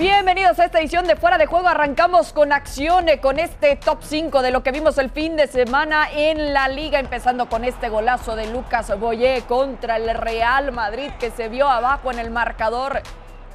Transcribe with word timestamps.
Bienvenidos 0.00 0.58
a 0.58 0.64
esta 0.64 0.80
edición 0.80 1.06
de 1.06 1.14
Fuera 1.14 1.36
de 1.36 1.44
Juego. 1.44 1.68
Arrancamos 1.68 2.32
con 2.32 2.54
acción, 2.54 3.10
eh, 3.10 3.20
con 3.20 3.38
este 3.38 3.76
top 3.76 3.98
5 4.00 4.40
de 4.40 4.50
lo 4.50 4.62
que 4.62 4.72
vimos 4.72 4.96
el 4.96 5.10
fin 5.10 5.36
de 5.36 5.46
semana 5.46 6.08
en 6.10 6.54
la 6.54 6.68
liga, 6.68 6.98
empezando 6.98 7.50
con 7.50 7.66
este 7.66 7.90
golazo 7.90 8.34
de 8.34 8.50
Lucas 8.50 8.98
Boyé 8.98 9.42
contra 9.46 9.98
el 9.98 10.14
Real 10.14 10.72
Madrid 10.72 11.10
que 11.20 11.30
se 11.30 11.50
vio 11.50 11.68
abajo 11.68 12.10
en 12.10 12.18
el 12.18 12.30
marcador 12.30 13.02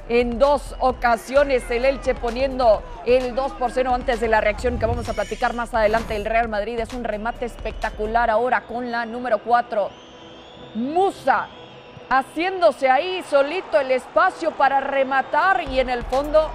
en 0.08 0.38
dos 0.38 0.76
ocasiones. 0.78 1.68
El 1.68 1.84
Elche 1.84 2.14
poniendo 2.14 2.80
el 3.06 3.34
2 3.34 3.50
por 3.54 3.72
0 3.72 3.92
antes 3.92 4.20
de 4.20 4.28
la 4.28 4.40
reacción 4.40 4.78
que 4.78 4.86
vamos 4.86 5.08
a 5.08 5.14
platicar 5.14 5.52
más 5.52 5.74
adelante. 5.74 6.14
El 6.14 6.24
Real 6.24 6.48
Madrid 6.48 6.78
es 6.78 6.92
un 6.92 7.02
remate 7.02 7.46
espectacular 7.46 8.30
ahora 8.30 8.60
con 8.68 8.92
la 8.92 9.04
número 9.04 9.38
4. 9.38 9.90
Musa 10.76 11.48
haciéndose 12.08 12.88
ahí 12.88 13.22
solito 13.28 13.80
el 13.80 13.90
espacio 13.90 14.52
para 14.52 14.80
rematar 14.80 15.62
y 15.70 15.80
en 15.80 15.90
el 15.90 16.02
fondo 16.04 16.50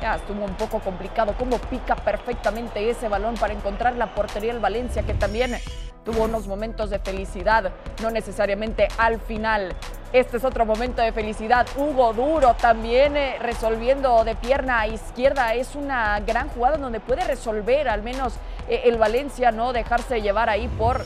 ya 0.00 0.16
estuvo 0.16 0.44
un 0.44 0.54
poco 0.54 0.78
complicado 0.80 1.34
cómo 1.38 1.58
pica 1.58 1.96
perfectamente 1.96 2.88
ese 2.88 3.08
balón 3.08 3.34
para 3.34 3.54
encontrar 3.54 3.96
la 3.96 4.14
portería 4.14 4.52
del 4.52 4.62
Valencia 4.62 5.02
que 5.02 5.14
también 5.14 5.56
tuvo 6.04 6.24
unos 6.24 6.46
momentos 6.46 6.90
de 6.90 6.98
felicidad, 6.98 7.72
no 8.02 8.10
necesariamente 8.10 8.88
al 8.98 9.20
final. 9.20 9.74
Este 10.12 10.38
es 10.38 10.44
otro 10.44 10.64
momento 10.64 11.02
de 11.02 11.12
felicidad. 11.12 11.66
Hugo 11.76 12.14
Duro 12.14 12.54
también 12.54 13.14
eh, 13.14 13.36
resolviendo 13.40 14.24
de 14.24 14.34
pierna 14.34 14.86
izquierda. 14.86 15.52
Es 15.52 15.74
una 15.74 16.18
gran 16.20 16.48
jugada 16.48 16.78
donde 16.78 16.98
puede 16.98 17.24
resolver 17.24 17.90
al 17.90 18.02
menos 18.02 18.32
eh, 18.70 18.82
el 18.86 18.96
Valencia, 18.96 19.52
no 19.52 19.74
dejarse 19.74 20.22
llevar 20.22 20.48
ahí 20.48 20.66
por 20.78 21.04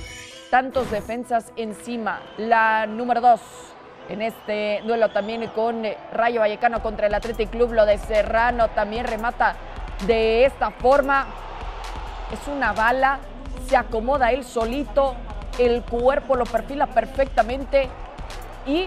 tantos 0.52 0.90
defensas 0.90 1.50
encima. 1.56 2.20
La 2.36 2.84
número 2.84 3.22
dos 3.22 3.40
en 4.10 4.20
este 4.20 4.82
duelo 4.84 5.08
también 5.08 5.46
con 5.54 5.82
Rayo 6.12 6.40
Vallecano 6.40 6.82
contra 6.82 7.06
el 7.06 7.14
Athletic 7.14 7.48
Club, 7.48 7.72
lo 7.72 7.86
de 7.86 7.96
Serrano 7.96 8.68
también 8.68 9.06
remata 9.06 9.56
de 10.06 10.44
esta 10.44 10.70
forma. 10.70 11.24
Es 12.30 12.46
una 12.48 12.74
bala, 12.74 13.20
se 13.66 13.78
acomoda 13.78 14.30
él 14.30 14.44
solito, 14.44 15.14
el 15.58 15.82
cuerpo 15.84 16.36
lo 16.36 16.44
perfila 16.44 16.86
perfectamente 16.86 17.88
y 18.66 18.80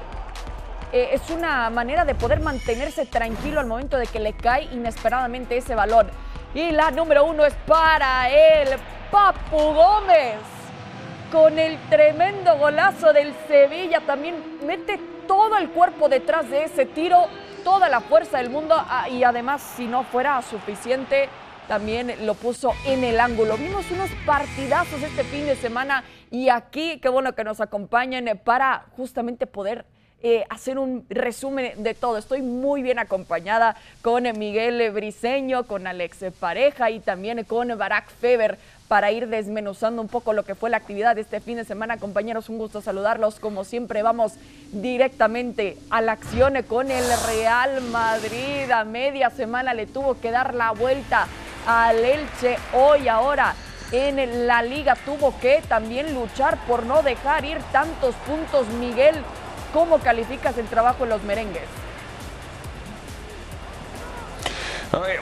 eh, 0.91 1.09
es 1.13 1.31
una 1.31 1.71
manera 1.71 2.05
de 2.05 2.13
poder 2.13 2.41
mantenerse 2.41 3.07
tranquilo 3.07 3.59
al 3.59 3.65
momento 3.65 3.97
de 3.97 4.05
que 4.05 4.19
le 4.19 4.33
cae 4.33 4.65
inesperadamente 4.65 5.57
ese 5.57 5.73
balón. 5.73 6.11
Y 6.53 6.69
la 6.69 6.91
número 6.91 7.25
uno 7.25 7.43
es 7.43 7.55
para 7.65 8.29
el 8.29 8.69
Papu 9.09 9.57
Gómez 9.57 10.54
con 11.35 11.59
el 11.59 11.77
tremendo 11.89 12.57
golazo 12.57 13.11
del 13.11 13.33
Sevilla. 13.45 13.99
También 13.99 14.35
mete 14.65 14.97
todo 15.27 15.57
el 15.57 15.69
cuerpo 15.69 16.07
detrás 16.07 16.49
de 16.49 16.63
ese 16.63 16.85
tiro, 16.85 17.25
toda 17.65 17.89
la 17.89 17.99
fuerza 17.99 18.37
del 18.37 18.49
mundo 18.49 18.73
ah, 18.77 19.09
y 19.09 19.25
además 19.25 19.61
si 19.75 19.85
no 19.85 20.05
fuera 20.05 20.41
suficiente, 20.41 21.27
también 21.67 22.25
lo 22.25 22.35
puso 22.35 22.71
en 22.85 23.03
el 23.03 23.19
ángulo. 23.19 23.57
Vimos 23.57 23.91
unos 23.91 24.09
partidazos 24.25 25.03
este 25.03 25.25
fin 25.25 25.45
de 25.45 25.57
semana 25.57 26.05
y 26.31 26.47
aquí 26.47 27.01
qué 27.01 27.09
bueno 27.09 27.35
que 27.35 27.43
nos 27.43 27.59
acompañen 27.59 28.39
para 28.41 28.85
justamente 28.95 29.45
poder 29.45 29.85
eh, 30.23 30.43
hacer 30.49 30.79
un 30.79 31.05
resumen 31.09 31.83
de 31.83 31.93
todo. 31.93 32.17
Estoy 32.17 32.41
muy 32.41 32.81
bien 32.81 32.99
acompañada 32.99 33.75
con 34.01 34.23
Miguel 34.37 34.91
Briseño, 34.91 35.65
con 35.67 35.85
Alex 35.87 36.25
Pareja 36.39 36.89
y 36.89 36.99
también 36.99 37.43
con 37.43 37.77
Barack 37.77 38.09
Feber 38.09 38.57
para 38.87 39.11
ir 39.11 39.27
desmenuzando 39.27 40.01
un 40.01 40.07
poco 40.07 40.33
lo 40.33 40.43
que 40.43 40.55
fue 40.55 40.69
la 40.69 40.77
actividad 40.77 41.15
de 41.15 41.21
este 41.21 41.39
fin 41.39 41.57
de 41.57 41.65
semana. 41.65 41.97
Compañeros, 41.97 42.49
un 42.49 42.57
gusto 42.57 42.81
saludarlos. 42.81 43.39
Como 43.39 43.63
siempre, 43.63 44.03
vamos 44.03 44.33
directamente 44.71 45.77
a 45.89 46.01
la 46.01 46.13
acción 46.13 46.61
con 46.63 46.91
el 46.91 47.05
Real 47.27 47.81
Madrid. 47.81 48.69
A 48.71 48.83
media 48.83 49.29
semana 49.29 49.73
le 49.73 49.87
tuvo 49.87 50.19
que 50.19 50.31
dar 50.31 50.53
la 50.53 50.71
vuelta 50.71 51.27
al 51.67 51.97
Elche. 51.97 52.57
Hoy, 52.73 53.07
ahora, 53.07 53.55
en 53.91 54.47
la 54.47 54.61
liga 54.61 54.95
tuvo 55.05 55.37
que 55.39 55.61
también 55.67 56.13
luchar 56.13 56.57
por 56.65 56.85
no 56.85 57.01
dejar 57.01 57.45
ir 57.45 57.57
tantos 57.71 58.13
puntos. 58.27 58.67
Miguel, 58.79 59.15
¿cómo 59.75 59.99
calificas 59.99 60.57
el 60.57 60.67
trabajo 60.67 61.03
de 61.03 61.09
los 61.09 61.23
merengues? 61.23 61.67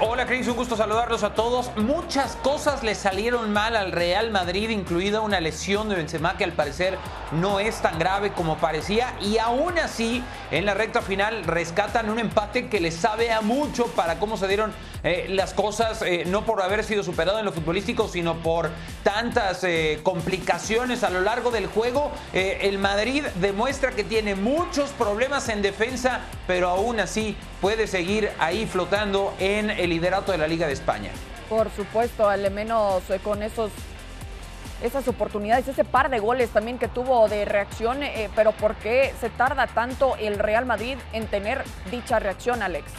Hola 0.01 0.27
Cris, 0.27 0.47
un 0.47 0.55
gusto 0.55 0.77
saludarlos 0.77 1.23
a 1.23 1.33
todos. 1.33 1.75
Muchas 1.77 2.35
cosas 2.43 2.83
le 2.83 2.93
salieron 2.93 3.51
mal 3.51 3.75
al 3.75 3.91
Real 3.91 4.29
Madrid, 4.29 4.69
incluida 4.69 5.21
una 5.21 5.39
lesión 5.39 5.89
de 5.89 5.95
Benzema 5.95 6.37
que 6.37 6.43
al 6.43 6.51
parecer 6.51 6.99
no 7.31 7.59
es 7.59 7.81
tan 7.81 7.97
grave 7.97 8.33
como 8.33 8.57
parecía 8.57 9.15
y 9.19 9.39
aún 9.39 9.79
así 9.79 10.23
en 10.51 10.67
la 10.67 10.75
recta 10.75 11.01
final 11.01 11.43
rescatan 11.45 12.11
un 12.11 12.19
empate 12.19 12.69
que 12.69 12.79
les 12.79 12.93
sabe 12.93 13.31
a 13.31 13.41
mucho 13.41 13.87
para 13.87 14.19
cómo 14.19 14.37
se 14.37 14.47
dieron 14.47 14.71
eh, 15.03 15.25
las 15.29 15.53
cosas, 15.53 16.03
eh, 16.03 16.23
no 16.27 16.45
por 16.45 16.61
haber 16.61 16.83
sido 16.83 17.03
superado 17.03 17.39
en 17.39 17.45
lo 17.45 17.51
futbolístico, 17.51 18.07
sino 18.07 18.35
por 18.35 18.69
tantas 19.03 19.63
eh, 19.63 19.99
complicaciones 20.03 21.03
a 21.03 21.09
lo 21.09 21.21
largo 21.21 21.49
del 21.49 21.65
juego. 21.65 22.11
el 22.33 22.77
Madrid 22.77 23.25
demuestra 23.35 23.91
que 23.91 24.03
tiene 24.03 24.35
muchos 24.35 24.91
problemas 24.91 25.49
en 25.49 25.61
defensa, 25.61 26.21
pero 26.45 26.69
aún 26.69 26.99
así 26.99 27.35
puede 27.59 27.87
seguir 27.87 28.29
ahí 28.39 28.65
flotando 28.65 29.33
en 29.39 29.62
el 29.69 29.89
liderato 29.89 30.31
de 30.31 30.37
la 30.37 30.47
Liga 30.47 30.67
de 30.67 30.73
España. 30.73 31.11
Por 31.49 31.69
supuesto, 31.71 32.27
al 32.27 32.49
menos 32.51 33.09
eh, 33.09 33.19
con 33.23 33.43
esos 33.43 33.71
esas 34.83 35.07
oportunidades, 35.07 35.67
ese 35.67 35.85
par 35.85 36.09
de 36.09 36.19
goles 36.19 36.49
también 36.49 36.77
que 36.77 36.89
tuvo 36.89 37.29
de 37.29 37.45
reacción, 37.45 38.03
eh, 38.03 38.29
pero 38.35 38.51
¿por 38.51 38.75
qué 38.75 39.13
se 39.21 39.29
tarda 39.29 39.65
tanto 39.67 40.17
el 40.17 40.37
Real 40.37 40.65
Madrid 40.65 40.97
en 41.13 41.25
tener 41.27 41.63
dicha 41.89 42.19
reacción, 42.19 42.61
Alex? 42.61 42.91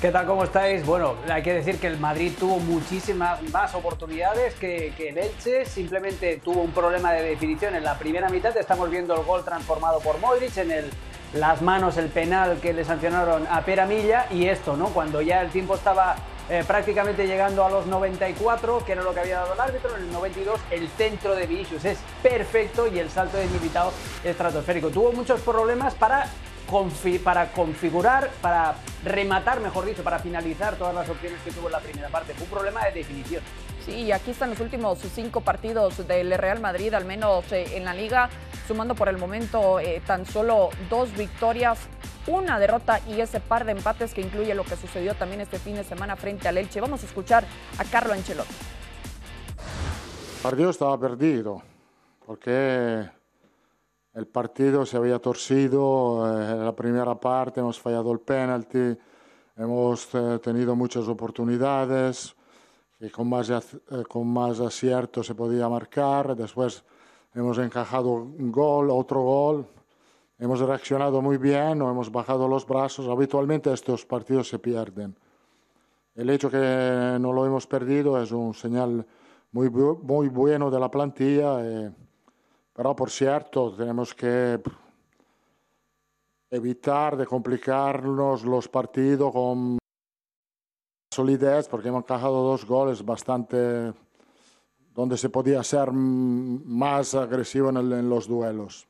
¿Qué 0.00 0.10
tal? 0.10 0.26
¿Cómo 0.26 0.44
estáis? 0.44 0.84
Bueno, 0.84 1.14
hay 1.26 1.42
que 1.42 1.54
decir 1.54 1.80
que 1.80 1.86
el 1.86 1.98
Madrid 1.98 2.32
tuvo 2.38 2.58
muchísimas 2.58 3.42
más 3.44 3.74
oportunidades 3.74 4.54
que, 4.56 4.92
que, 4.94 5.08
el 5.08 5.16
Elche. 5.16 5.64
Simplemente 5.64 6.36
tuvo 6.44 6.60
un 6.60 6.72
problema 6.72 7.12
de 7.12 7.22
definición 7.22 7.74
en 7.74 7.82
la 7.82 7.98
primera 7.98 8.28
mitad. 8.28 8.54
Estamos 8.58 8.90
viendo 8.90 9.14
el 9.14 9.24
gol 9.24 9.42
transformado 9.42 10.00
por 10.00 10.18
Modric 10.20 10.54
en 10.58 10.70
el 10.70 10.90
las 11.36 11.62
manos, 11.62 11.96
el 11.96 12.08
penal 12.08 12.58
que 12.60 12.72
le 12.72 12.84
sancionaron 12.84 13.46
a 13.50 13.62
Peramilla 13.62 14.26
y 14.30 14.46
esto, 14.46 14.76
¿no? 14.76 14.88
Cuando 14.88 15.20
ya 15.20 15.42
el 15.42 15.50
tiempo 15.50 15.74
estaba 15.74 16.16
eh, 16.48 16.62
prácticamente 16.66 17.26
llegando 17.26 17.64
a 17.64 17.70
los 17.70 17.86
94, 17.86 18.84
que 18.84 18.92
era 18.92 19.02
lo 19.02 19.12
que 19.12 19.20
había 19.20 19.38
dado 19.38 19.54
el 19.54 19.60
árbitro, 19.60 19.96
en 19.96 20.04
el 20.04 20.12
92 20.12 20.60
el 20.70 20.88
centro 20.90 21.34
de 21.34 21.46
Vinicius 21.46 21.84
es 21.84 21.98
perfecto 22.22 22.86
y 22.86 22.98
el 22.98 23.10
salto 23.10 23.36
de 23.36 23.46
Militao 23.46 23.92
es 24.22 24.30
estratosférico. 24.30 24.90
Tuvo 24.90 25.12
muchos 25.12 25.40
problemas 25.40 25.94
para, 25.94 26.28
para 27.24 27.52
configurar, 27.52 28.30
para 28.40 28.76
rematar, 29.04 29.60
mejor 29.60 29.86
dicho, 29.86 30.04
para 30.04 30.18
finalizar 30.20 30.76
todas 30.76 30.94
las 30.94 31.08
opciones 31.08 31.40
que 31.42 31.50
tuvo 31.50 31.66
en 31.66 31.72
la 31.72 31.80
primera 31.80 32.08
parte. 32.08 32.32
Fue 32.34 32.44
un 32.44 32.50
problema 32.50 32.84
de 32.84 32.92
definición. 32.92 33.42
Sí, 33.84 34.10
aquí 34.10 34.32
están 34.32 34.50
los 34.50 34.60
últimos 34.60 34.98
cinco 35.14 35.40
partidos 35.40 36.06
del 36.08 36.36
Real 36.36 36.60
Madrid, 36.60 36.92
al 36.94 37.04
menos 37.04 37.50
eh, 37.52 37.76
en 37.76 37.84
la 37.84 37.94
liga 37.94 38.30
sumando 38.66 38.94
por 38.94 39.08
el 39.08 39.18
momento 39.18 39.78
eh, 39.80 40.02
tan 40.06 40.26
solo 40.26 40.70
dos 40.90 41.16
victorias, 41.16 41.78
una 42.26 42.58
derrota 42.58 43.00
y 43.08 43.20
ese 43.20 43.40
par 43.40 43.64
de 43.64 43.72
empates 43.72 44.12
que 44.12 44.20
incluye 44.20 44.54
lo 44.54 44.64
que 44.64 44.76
sucedió 44.76 45.14
también 45.14 45.40
este 45.40 45.58
fin 45.58 45.76
de 45.76 45.84
semana 45.84 46.16
frente 46.16 46.48
al 46.48 46.58
Elche. 46.58 46.80
Vamos 46.80 47.02
a 47.02 47.06
escuchar 47.06 47.44
a 47.78 47.84
Carlo 47.84 48.12
Ancelotti. 48.12 48.54
El 50.36 50.42
partido 50.42 50.70
estaba 50.70 50.98
perdido 50.98 51.62
porque 52.26 53.08
el 54.14 54.26
partido 54.26 54.84
se 54.84 54.96
había 54.96 55.18
torcido 55.18 56.26
eh, 56.26 56.52
en 56.52 56.64
la 56.64 56.74
primera 56.74 57.14
parte, 57.14 57.60
hemos 57.60 57.78
fallado 57.78 58.12
el 58.12 58.20
penalti, 58.20 58.96
hemos 59.56 60.08
eh, 60.14 60.38
tenido 60.42 60.74
muchas 60.74 61.06
oportunidades 61.06 62.34
y 62.98 63.10
con 63.10 63.28
más, 63.28 63.52
con 64.08 64.26
más 64.26 64.58
acierto 64.58 65.22
se 65.22 65.34
podía 65.34 65.68
marcar, 65.68 66.34
después 66.34 66.82
hemos 67.36 67.58
encajado 67.58 68.12
un 68.12 68.50
gol, 68.50 68.90
otro 68.90 69.20
gol, 69.20 69.66
hemos 70.38 70.58
reaccionado 70.60 71.20
muy 71.20 71.36
bien, 71.36 71.78
no 71.78 71.90
hemos 71.90 72.10
bajado 72.10 72.48
los 72.48 72.66
brazos. 72.66 73.06
Habitualmente 73.08 73.72
estos 73.72 74.06
partidos 74.06 74.48
se 74.48 74.58
pierden. 74.58 75.14
El 76.14 76.30
hecho 76.30 76.50
que 76.50 77.18
no 77.20 77.32
lo 77.34 77.44
hemos 77.44 77.66
perdido 77.66 78.20
es 78.20 78.32
un 78.32 78.54
señal 78.54 79.06
muy, 79.52 79.68
muy 79.68 80.28
bueno 80.28 80.70
de 80.70 80.80
la 80.80 80.90
plantilla, 80.90 81.58
eh, 81.60 81.92
pero 82.72 82.96
por 82.96 83.10
cierto 83.10 83.74
tenemos 83.76 84.14
que 84.14 84.58
evitar 86.50 87.18
de 87.18 87.26
complicarnos 87.26 88.46
los 88.46 88.66
partidos 88.68 89.30
con 89.30 89.78
solidez 91.12 91.68
porque 91.68 91.88
hemos 91.88 92.04
encajado 92.04 92.42
dos 92.42 92.64
goles 92.64 93.04
bastante 93.04 93.92
donde 94.96 95.18
se 95.18 95.28
podía 95.28 95.62
ser 95.62 95.92
más 95.92 97.14
agresivo 97.14 97.68
en, 97.68 98.08
los 98.08 98.26
duelos. 98.26 98.88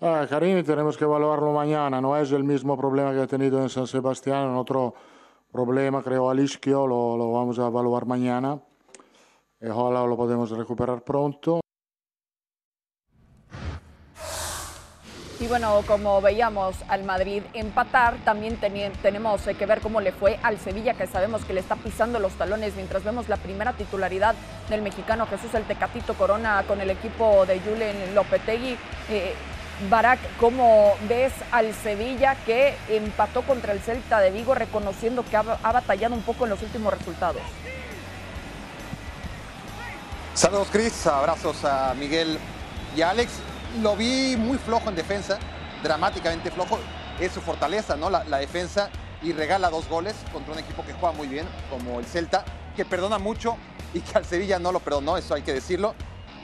Ah, 0.00 0.24
Carini 0.30 0.62
tenemos 0.62 0.96
que 0.96 1.04
evaluarlo 1.04 1.52
mañana, 1.52 2.00
no 2.00 2.16
es 2.16 2.30
el 2.30 2.44
mismo 2.44 2.76
problema 2.76 3.12
que 3.12 3.20
ha 3.20 3.26
tenido 3.26 3.60
en 3.60 3.68
San 3.68 3.88
Sebastián, 3.88 4.54
otro 4.54 4.94
problema 5.50 6.02
creo 6.02 6.30
al 6.30 6.38
isquio, 6.38 6.86
lo, 6.86 7.16
lo 7.16 7.32
vamos 7.32 7.58
a 7.58 7.66
evaluar 7.66 8.06
mañana 8.06 8.60
y 9.60 9.66
ojalá 9.66 10.06
lo 10.06 10.16
podemos 10.16 10.50
recuperar 10.50 11.02
pronto. 11.02 11.60
Y 15.38 15.48
bueno, 15.48 15.82
como 15.86 16.22
veíamos 16.22 16.76
al 16.88 17.04
Madrid 17.04 17.42
empatar, 17.52 18.16
también 18.24 18.56
tenemos 18.56 19.42
que 19.42 19.66
ver 19.66 19.82
cómo 19.82 20.00
le 20.00 20.10
fue 20.12 20.38
al 20.42 20.58
Sevilla, 20.58 20.94
que 20.94 21.06
sabemos 21.06 21.44
que 21.44 21.52
le 21.52 21.60
está 21.60 21.76
pisando 21.76 22.18
los 22.18 22.32
talones, 22.32 22.74
mientras 22.74 23.04
vemos 23.04 23.28
la 23.28 23.36
primera 23.36 23.74
titularidad 23.74 24.34
del 24.70 24.80
mexicano 24.80 25.26
Jesús 25.26 25.52
el 25.54 25.64
Tecatito 25.64 26.14
Corona 26.14 26.64
con 26.66 26.80
el 26.80 26.88
equipo 26.88 27.44
de 27.44 27.60
Julen 27.60 28.14
Lopetegui. 28.14 28.78
Eh, 29.10 29.34
Barak, 29.90 30.18
¿cómo 30.40 30.94
ves 31.06 31.34
al 31.52 31.74
Sevilla 31.74 32.34
que 32.46 32.74
empató 32.88 33.42
contra 33.42 33.74
el 33.74 33.80
Celta 33.80 34.20
de 34.20 34.30
Vigo, 34.30 34.54
reconociendo 34.54 35.22
que 35.22 35.36
ha, 35.36 35.44
ha 35.62 35.72
batallado 35.72 36.14
un 36.14 36.22
poco 36.22 36.44
en 36.44 36.50
los 36.50 36.62
últimos 36.62 36.94
resultados? 36.96 37.42
Saludos, 40.32 40.68
Cris. 40.72 41.06
Abrazos 41.06 41.62
a 41.66 41.92
Miguel 41.92 42.38
y 42.96 43.02
a 43.02 43.10
Alex 43.10 43.32
lo 43.82 43.96
vi 43.96 44.36
muy 44.36 44.58
flojo 44.58 44.88
en 44.88 44.96
defensa, 44.96 45.38
dramáticamente 45.82 46.50
flojo. 46.50 46.78
Es 47.20 47.32
su 47.32 47.40
fortaleza, 47.40 47.96
¿no? 47.96 48.10
La, 48.10 48.38
defensa 48.38 48.90
y 49.22 49.32
regala 49.32 49.70
dos 49.70 49.88
goles 49.88 50.14
contra 50.32 50.52
un 50.52 50.58
equipo 50.58 50.84
que 50.84 50.92
juega 50.92 51.14
muy 51.14 51.26
bien, 51.26 51.46
como 51.70 51.98
el 51.98 52.06
Celta, 52.06 52.44
que 52.76 52.84
perdona 52.84 53.18
mucho 53.18 53.56
y 53.94 54.00
que 54.00 54.18
al 54.18 54.24
Sevilla 54.24 54.58
no 54.58 54.72
lo 54.72 54.80
perdonó, 54.80 55.16
eso 55.16 55.34
hay 55.34 55.42
que 55.42 55.54
decirlo. 55.54 55.94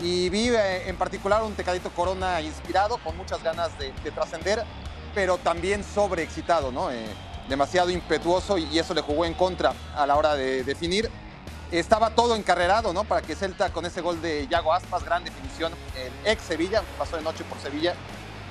Y 0.00 0.30
vi 0.30 0.48
eh, 0.48 0.88
en 0.88 0.96
particular 0.96 1.42
un 1.42 1.54
Tecadito 1.54 1.90
Corona 1.90 2.40
inspirado, 2.40 2.98
con 2.98 3.16
muchas 3.16 3.42
ganas 3.42 3.70
de, 3.78 3.92
trascender, 4.10 4.64
pero 5.14 5.36
también 5.36 5.84
sobreexcitado, 5.84 6.72
¿no? 6.72 6.90
Eh, 6.90 7.04
demasiado 7.48 7.90
impetuoso 7.90 8.56
y, 8.56 8.78
eso 8.78 8.94
le 8.94 9.02
jugó 9.02 9.26
en 9.26 9.34
contra 9.34 9.74
a 9.94 10.06
la 10.06 10.16
hora 10.16 10.34
de 10.34 10.64
definir 10.64 11.10
estaba 11.78 12.10
todo 12.10 12.36
encarrerado, 12.36 12.92
¿no? 12.92 13.04
Para 13.04 13.22
que 13.22 13.34
Celta 13.34 13.72
con 13.72 13.86
ese 13.86 14.00
gol 14.00 14.20
de 14.20 14.46
Yago 14.46 14.72
Aspas, 14.72 15.04
gran 15.04 15.24
definición, 15.24 15.72
el 15.96 16.30
ex 16.30 16.42
Sevilla, 16.42 16.82
pasó 16.98 17.16
de 17.16 17.22
noche 17.22 17.44
por 17.44 17.58
Sevilla, 17.58 17.94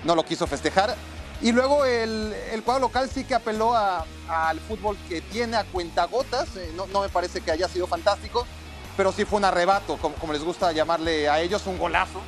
no 0.04 0.16
lo 0.16 0.24
quiso 0.24 0.48
festejar. 0.48 0.96
Y 1.42 1.52
luego 1.52 1.86
el, 1.86 2.36
cuadro 2.64 2.82
local 2.82 3.10
sí 3.10 3.24
que 3.24 3.34
apeló 3.34 3.76
al 3.76 4.60
fútbol 4.60 4.98
que 5.10 5.22
tiene 5.22 5.58
a 5.58 5.64
cuentagotas, 5.64 6.56
eh, 6.56 6.72
no, 6.76 6.86
no 6.88 7.02
me 7.02 7.10
parece 7.10 7.42
que 7.42 7.52
haya 7.52 7.68
sido 7.68 7.88
fantástico, 7.88 8.46
pero 8.98 9.12
sí 9.12 9.26
fue 9.26 9.40
un 9.40 9.46
arrebato, 9.46 9.98
como, 9.98 10.34
les 10.34 10.44
gusta 10.44 10.72
llamarle 10.72 11.30
a 11.30 11.40
ellos, 11.40 11.66
un 11.66 11.78
golazo. 11.78 12.22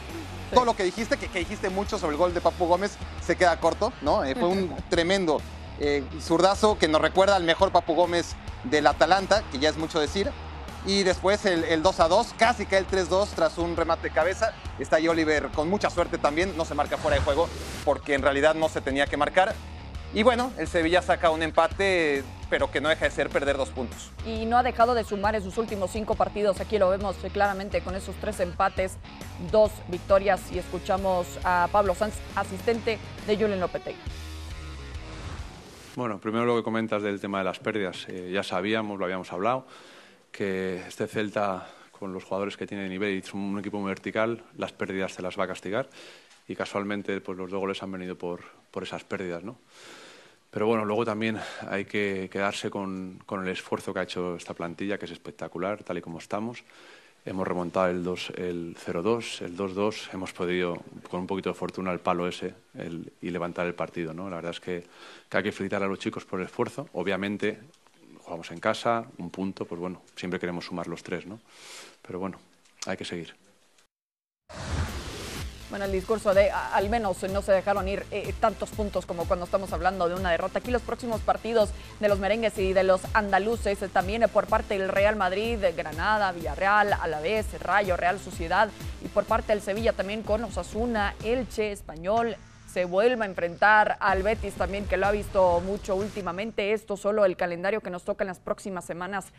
Todo 0.53 0.65
lo 0.65 0.75
que 0.75 0.83
dijiste, 0.83 1.17
que, 1.17 1.39
dijiste 1.39 1.69
mucho 1.69 1.97
sobre 1.97 2.13
el 2.13 2.17
gol 2.17 2.33
de 2.33 2.41
Papu 2.41 2.65
Gómez, 2.65 2.97
se 3.25 3.35
queda 3.35 3.59
corto, 3.59 3.91
¿no? 4.01 4.23
Eh, 4.23 4.35
fue 4.35 4.47
un 4.47 4.75
tremendo 4.89 5.41
eh, 5.79 6.03
zurdazo 6.21 6.77
que 6.77 6.87
nos 6.87 7.01
recuerda 7.01 7.35
al 7.35 7.43
mejor 7.43 7.71
Papu 7.71 7.95
Gómez 7.95 8.35
del 8.63 8.87
Atalanta, 8.87 9.43
que 9.51 9.59
ya 9.59 9.69
es 9.69 9.77
mucho 9.77 9.99
decir. 9.99 10.31
Y 10.85 11.03
después 11.03 11.45
el, 11.45 11.81
2 11.81 11.99
a 12.01 12.07
2, 12.09 12.33
casi 12.37 12.65
cae 12.65 12.79
el 12.79 12.87
3-2 12.87 13.29
tras 13.35 13.57
un 13.57 13.77
remate 13.77 14.09
de 14.09 14.13
cabeza. 14.13 14.53
Está 14.79 14.97
ahí 14.97 15.07
Oliver 15.07 15.47
con 15.49 15.69
mucha 15.69 15.89
suerte 15.89 16.17
también, 16.17 16.57
no 16.57 16.65
se 16.65 16.75
marca 16.75 16.97
fuera 16.97 17.15
de 17.15 17.23
juego 17.23 17.47
porque 17.85 18.15
en 18.15 18.21
realidad 18.21 18.53
no 18.53 18.67
se 18.67 18.81
tenía 18.81 19.07
que 19.07 19.15
marcar. 19.15 19.55
Y 20.13 20.23
bueno, 20.23 20.51
el 20.57 20.67
Sevilla 20.67 21.01
saca 21.01 21.31
un 21.31 21.41
empate, 21.41 22.23
pero 22.49 22.69
que 22.69 22.81
no 22.81 22.89
deja 22.89 23.05
de 23.05 23.11
ser 23.11 23.29
perder 23.29 23.55
dos 23.55 23.69
puntos. 23.69 24.11
Y 24.25 24.45
no 24.45 24.57
ha 24.57 24.63
dejado 24.63 24.93
de 24.93 25.05
sumar 25.05 25.35
en 25.35 25.41
sus 25.41 25.57
últimos 25.57 25.89
cinco 25.89 26.15
partidos. 26.15 26.59
Aquí 26.59 26.77
lo 26.77 26.89
vemos 26.89 27.15
claramente 27.31 27.81
con 27.81 27.95
esos 27.95 28.13
tres 28.17 28.39
empates, 28.41 28.97
dos 29.51 29.71
victorias. 29.87 30.51
Y 30.51 30.59
escuchamos 30.59 31.25
a 31.45 31.67
Pablo 31.71 31.95
Sanz, 31.95 32.13
asistente 32.35 32.99
de 33.25 33.37
Julen 33.37 33.59
Lopetegui. 33.59 33.97
Bueno, 35.95 36.19
primero 36.19 36.45
lo 36.45 36.57
que 36.57 36.63
comentas 36.63 37.01
del 37.01 37.19
tema 37.19 37.39
de 37.39 37.45
las 37.45 37.57
pérdidas. 37.57 38.05
Eh, 38.09 38.31
ya 38.31 38.43
sabíamos, 38.43 38.99
lo 38.99 39.05
habíamos 39.05 39.31
hablado 39.31 39.65
que 40.33 40.85
este 40.87 41.07
Celta, 41.07 41.69
con 41.91 42.11
los 42.11 42.25
jugadores 42.25 42.57
que 42.57 42.67
tiene 42.67 42.83
de 42.83 42.89
nivel 42.89 43.15
y 43.15 43.19
es 43.19 43.33
un 43.33 43.57
equipo 43.59 43.79
muy 43.79 43.87
vertical, 43.87 44.43
las 44.57 44.73
pérdidas 44.73 45.13
se 45.13 45.21
las 45.21 45.39
va 45.39 45.45
a 45.45 45.47
castigar. 45.47 45.89
Y 46.47 46.55
casualmente 46.55 47.21
pues, 47.21 47.37
los 47.37 47.49
dos 47.49 47.59
goles 47.59 47.81
han 47.81 47.91
venido 47.91 48.17
por, 48.17 48.41
por 48.71 48.83
esas 48.83 49.05
pérdidas. 49.05 49.43
¿no? 49.43 49.57
Pero 50.51 50.67
bueno, 50.67 50.83
luego 50.83 51.05
también 51.05 51.39
hay 51.69 51.85
que 51.85 52.29
quedarse 52.31 52.69
con, 52.69 53.21
con, 53.25 53.43
el 53.43 53.49
esfuerzo 53.49 53.93
que 53.93 53.99
ha 54.01 54.03
hecho 54.03 54.35
esta 54.35 54.53
plantilla, 54.53 54.97
que 54.97 55.05
es 55.05 55.11
espectacular, 55.11 55.83
tal 55.83 55.99
y 55.99 56.01
como 56.01 56.17
estamos. 56.17 56.63
Hemos 57.25 57.47
remontado 57.47 57.87
el, 57.89 58.03
2, 58.03 58.33
el 58.35 58.75
0-2, 58.75 59.45
el 59.45 59.55
2-2, 59.55 60.13
hemos 60.13 60.33
podido, 60.33 60.83
con 61.09 61.21
un 61.21 61.27
poquito 61.27 61.49
de 61.49 61.55
fortuna, 61.55 61.93
el 61.93 61.99
palo 61.99 62.27
ese 62.27 62.53
el, 62.73 63.13
y 63.21 63.29
levantar 63.29 63.65
el 63.65 63.75
partido. 63.75 64.13
¿no? 64.13 64.29
La 64.29 64.37
verdad 64.37 64.51
es 64.51 64.59
que, 64.59 64.83
que 65.29 65.37
hay 65.37 65.43
que 65.43 65.53
felicitar 65.53 65.83
a 65.83 65.87
los 65.87 65.99
chicos 65.99 66.25
por 66.25 66.41
el 66.41 66.47
esfuerzo. 66.47 66.89
Obviamente, 66.91 67.59
jugamos 68.23 68.51
en 68.51 68.59
casa, 68.59 69.05
un 69.17 69.29
punto, 69.29 69.65
pues 69.65 69.79
bueno, 69.79 70.01
siempre 70.15 70.39
queremos 70.39 70.65
sumar 70.65 70.87
los 70.87 71.03
tres, 71.03 71.25
¿no? 71.25 71.39
Pero 72.01 72.19
bueno, 72.19 72.37
hay 72.85 72.97
que 72.97 73.05
seguir. 73.05 73.35
Bueno, 75.73 75.85
el 75.85 75.91
discurso 75.91 76.35
de 76.35 76.51
al 76.51 76.87
menos 76.91 77.23
no 77.23 77.41
se 77.41 77.51
dejaron 77.51 77.87
ir 77.87 78.05
eh, 78.11 78.31
tantos 78.39 78.69
puntos 78.69 79.07
como 79.07 79.25
cuando 79.25 79.45
estamos 79.45 79.73
hablando 79.73 80.07
de 80.07 80.13
una 80.13 80.29
derrota. 80.29 80.59
Aquí 80.59 80.69
los 80.69 80.83
próximos 80.83 81.19
partidos 81.21 81.71
de 81.99 82.09
los 82.09 82.19
merengues 82.19 82.55
y 82.59 82.73
de 82.73 82.83
los 82.83 83.01
andaluces 83.15 83.81
eh, 83.81 83.87
también 83.87 84.23
por 84.31 84.45
parte 84.45 84.77
del 84.77 84.89
Real 84.89 85.15
Madrid, 85.15 85.57
Granada, 85.75 86.31
Villarreal, 86.31 86.93
Alavés, 86.93 87.59
Rayo, 87.59 87.97
Real 87.97 88.19
Sociedad 88.19 88.69
y 89.03 89.07
por 89.07 89.23
parte 89.23 89.51
del 89.51 89.63
Sevilla 89.63 89.93
también 89.93 90.21
con 90.21 90.43
Osasuna, 90.43 91.15
Elche, 91.23 91.71
Español, 91.71 92.37
se 92.73 92.85
vuelva 92.85 93.25
a 93.25 93.27
enfrentar 93.27 93.97
al 93.99 94.23
Betis 94.23 94.55
también, 94.55 94.87
que 94.87 94.97
lo 94.97 95.05
ha 95.05 95.11
visto 95.11 95.61
mucho 95.61 95.95
últimamente. 95.95 96.73
Esto 96.73 96.97
solo 96.97 97.23
el 97.23 97.37
calendario 97.37 97.81
que 97.81 97.91
nos 97.91 98.03
toca 98.03 98.23
en 98.23 98.29
las 98.29 98.39
próximas 98.39 98.83
semanas 98.83 99.31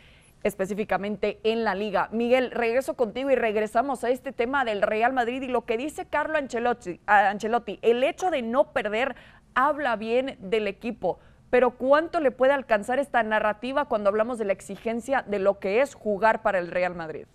específicamente 0.45 1.41
en 1.43 1.65
la 1.65 1.75
liga. 1.75 2.09
Miguel, 2.13 2.53
regreso 2.53 2.95
contigo 2.95 3.33
y 3.33 3.35
regresamos 3.35 4.05
a 4.05 4.11
este 4.11 4.31
tema 4.31 4.65
del 4.65 4.83
Real 4.83 5.13
Madrid 5.13 5.43
y 5.43 5.49
lo 5.49 5.65
que 5.65 5.77
dice 5.77 6.07
Carlo 6.07 6.39
Ancelotti, 6.39 7.01
Ancelotti 7.07 7.81
el 7.83 8.05
hecho 8.05 8.31
de 8.31 8.43
no 8.43 8.73
perder 8.73 9.17
habla 9.55 9.97
bien 9.97 10.37
del 10.39 10.69
equipo, 10.69 11.19
pero 11.51 11.73
¿cuánto 11.73 12.21
le 12.21 12.31
puede 12.31 12.53
alcanzar 12.53 13.01
esta 13.01 13.21
narrativa 13.25 13.87
cuando 13.87 14.11
hablamos 14.11 14.39
de 14.39 14.45
la 14.45 14.53
exigencia 14.53 15.23
de 15.23 15.41
lo 15.41 15.59
que 15.59 15.81
es 15.81 15.95
jugar 15.95 16.43
para 16.43 16.61
el 16.61 16.71
Real 16.71 16.95
Madrid? 16.95 17.27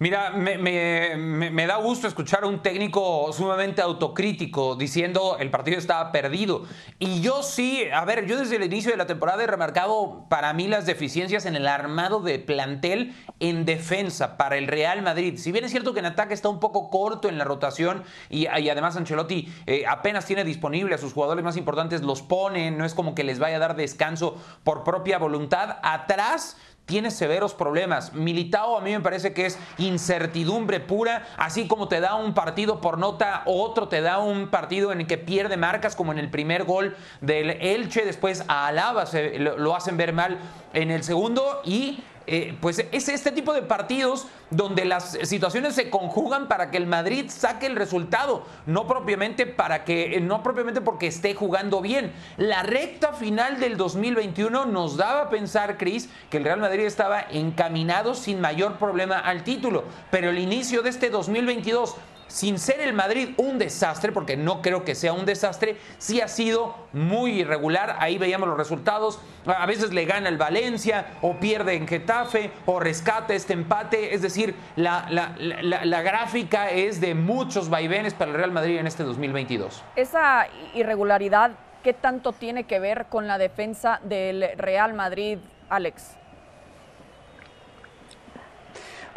Mira, 0.00 0.30
me, 0.30 1.66
da 1.66 1.76
gusto 1.78 2.06
escuchar 2.06 2.44
a 2.44 2.46
un 2.46 2.62
técnico 2.62 3.32
sumamente 3.32 3.82
autocrítico 3.82 4.76
diciendo 4.76 5.36
el 5.40 5.50
partido 5.50 5.76
estaba 5.76 6.12
perdido. 6.12 6.66
Y 7.00 7.20
yo 7.20 7.42
sí, 7.42 7.82
a 7.92 8.04
ver, 8.04 8.24
yo 8.26 8.38
desde 8.38 8.56
el 8.56 8.62
inicio 8.62 8.92
de 8.92 8.96
la 8.96 9.06
temporada 9.06 9.42
he 9.42 9.48
remarcado 9.48 10.26
para 10.28 10.52
mí 10.52 10.68
las 10.68 10.86
deficiencias 10.86 11.46
en 11.46 11.56
el 11.56 11.66
armado 11.66 12.20
de 12.20 12.38
plantel 12.38 13.12
en 13.40 13.64
defensa 13.64 14.36
para 14.36 14.56
el 14.56 14.68
Real 14.68 15.02
Madrid. 15.02 15.36
Si 15.36 15.50
bien 15.50 15.64
es 15.64 15.72
cierto 15.72 15.92
que 15.92 15.98
en 15.98 16.06
ataque 16.06 16.32
está 16.32 16.48
un 16.48 16.60
poco 16.60 16.90
corto 16.90 17.28
en 17.28 17.36
la 17.36 17.42
rotación 17.42 18.04
y, 18.30 18.46
además 18.46 18.96
Ancelotti 18.96 19.52
eh, 19.66 19.84
apenas 19.88 20.26
tiene 20.26 20.44
disponible 20.44 20.94
a 20.94 20.98
sus 20.98 21.12
jugadores 21.12 21.44
más 21.44 21.56
importantes, 21.56 22.02
los 22.02 22.22
pone, 22.22 22.70
no 22.70 22.84
es 22.84 22.94
como 22.94 23.16
que 23.16 23.24
les 23.24 23.40
vaya 23.40 23.56
a 23.56 23.60
dar 23.60 23.74
descanso 23.74 24.36
por 24.62 24.84
propia 24.84 25.18
voluntad. 25.18 25.78
Atrás 25.82 26.56
tiene 26.88 27.10
severos 27.10 27.52
problemas. 27.52 28.14
Militao 28.14 28.78
a 28.78 28.80
mí 28.80 28.92
me 28.92 29.00
parece 29.00 29.34
que 29.34 29.44
es 29.44 29.58
incertidumbre 29.76 30.80
pura, 30.80 31.28
así 31.36 31.68
como 31.68 31.86
te 31.86 32.00
da 32.00 32.14
un 32.14 32.32
partido 32.32 32.80
por 32.80 32.96
nota, 32.96 33.42
otro 33.44 33.88
te 33.88 34.00
da 34.00 34.18
un 34.18 34.48
partido 34.48 34.90
en 34.90 35.02
el 35.02 35.06
que 35.06 35.18
pierde 35.18 35.58
marcas, 35.58 35.94
como 35.94 36.12
en 36.12 36.18
el 36.18 36.30
primer 36.30 36.64
gol 36.64 36.96
del 37.20 37.50
Elche, 37.50 38.06
después 38.06 38.42
a 38.48 38.66
Alaba 38.68 39.04
se, 39.04 39.38
lo 39.38 39.76
hacen 39.76 39.98
ver 39.98 40.14
mal 40.14 40.38
en 40.72 40.90
el 40.90 41.04
segundo 41.04 41.60
y 41.62 42.02
eh, 42.30 42.56
pues 42.60 42.84
es 42.92 43.08
este 43.08 43.32
tipo 43.32 43.54
de 43.54 43.62
partidos 43.62 44.26
donde 44.50 44.84
las 44.84 45.18
situaciones 45.22 45.74
se 45.74 45.88
conjugan 45.88 46.46
para 46.46 46.70
que 46.70 46.76
el 46.76 46.86
Madrid 46.86 47.26
saque 47.28 47.64
el 47.66 47.74
resultado, 47.74 48.44
no 48.66 48.86
propiamente 48.86 49.46
para 49.46 49.84
que, 49.84 50.20
no 50.20 50.42
propiamente 50.42 50.82
porque 50.82 51.06
esté 51.06 51.34
jugando 51.34 51.80
bien. 51.80 52.12
La 52.36 52.62
recta 52.62 53.14
final 53.14 53.58
del 53.60 53.78
2021 53.78 54.66
nos 54.66 54.98
daba 54.98 55.22
a 55.22 55.30
pensar, 55.30 55.78
Cris, 55.78 56.10
que 56.28 56.36
el 56.36 56.44
Real 56.44 56.60
Madrid 56.60 56.84
estaba 56.84 57.22
encaminado 57.30 58.14
sin 58.14 58.40
mayor 58.40 58.76
problema 58.76 59.18
al 59.18 59.42
título, 59.42 59.84
pero 60.10 60.28
el 60.28 60.38
inicio 60.38 60.82
de 60.82 60.90
este 60.90 61.08
2022 61.08 61.96
sin 62.28 62.58
ser 62.58 62.80
el 62.80 62.92
Madrid 62.92 63.30
un 63.36 63.58
desastre, 63.58 64.12
porque 64.12 64.36
no 64.36 64.62
creo 64.62 64.84
que 64.84 64.94
sea 64.94 65.12
un 65.12 65.26
desastre, 65.26 65.76
sí 65.98 66.20
ha 66.20 66.28
sido 66.28 66.76
muy 66.92 67.40
irregular. 67.40 67.96
Ahí 67.98 68.18
veíamos 68.18 68.48
los 68.48 68.56
resultados. 68.56 69.20
A 69.46 69.66
veces 69.66 69.92
le 69.92 70.04
gana 70.04 70.28
el 70.28 70.38
Valencia, 70.38 71.06
o 71.22 71.34
pierde 71.34 71.74
en 71.74 71.88
Getafe, 71.88 72.50
o 72.66 72.78
rescata 72.78 73.34
este 73.34 73.54
empate. 73.54 74.14
Es 74.14 74.22
decir, 74.22 74.54
la, 74.76 75.06
la 75.10 76.02
gráfica 76.02 76.70
es 76.70 77.00
de 77.00 77.14
muchos 77.14 77.68
vaivenes 77.68 78.14
para 78.14 78.30
el 78.30 78.36
Real 78.36 78.52
Madrid 78.52 78.78
en 78.78 78.86
este 78.86 79.02
2022. 79.02 79.82
Esa 79.96 80.46
irregularidad, 80.74 81.52
¿qué 81.82 81.92
tanto 81.92 82.32
tiene 82.32 82.64
que 82.64 82.78
ver 82.78 83.06
con 83.06 83.26
la 83.26 83.38
defensa 83.38 84.00
del 84.04 84.50
Real 84.56 84.94
Madrid, 84.94 85.38
Alex? 85.68 86.17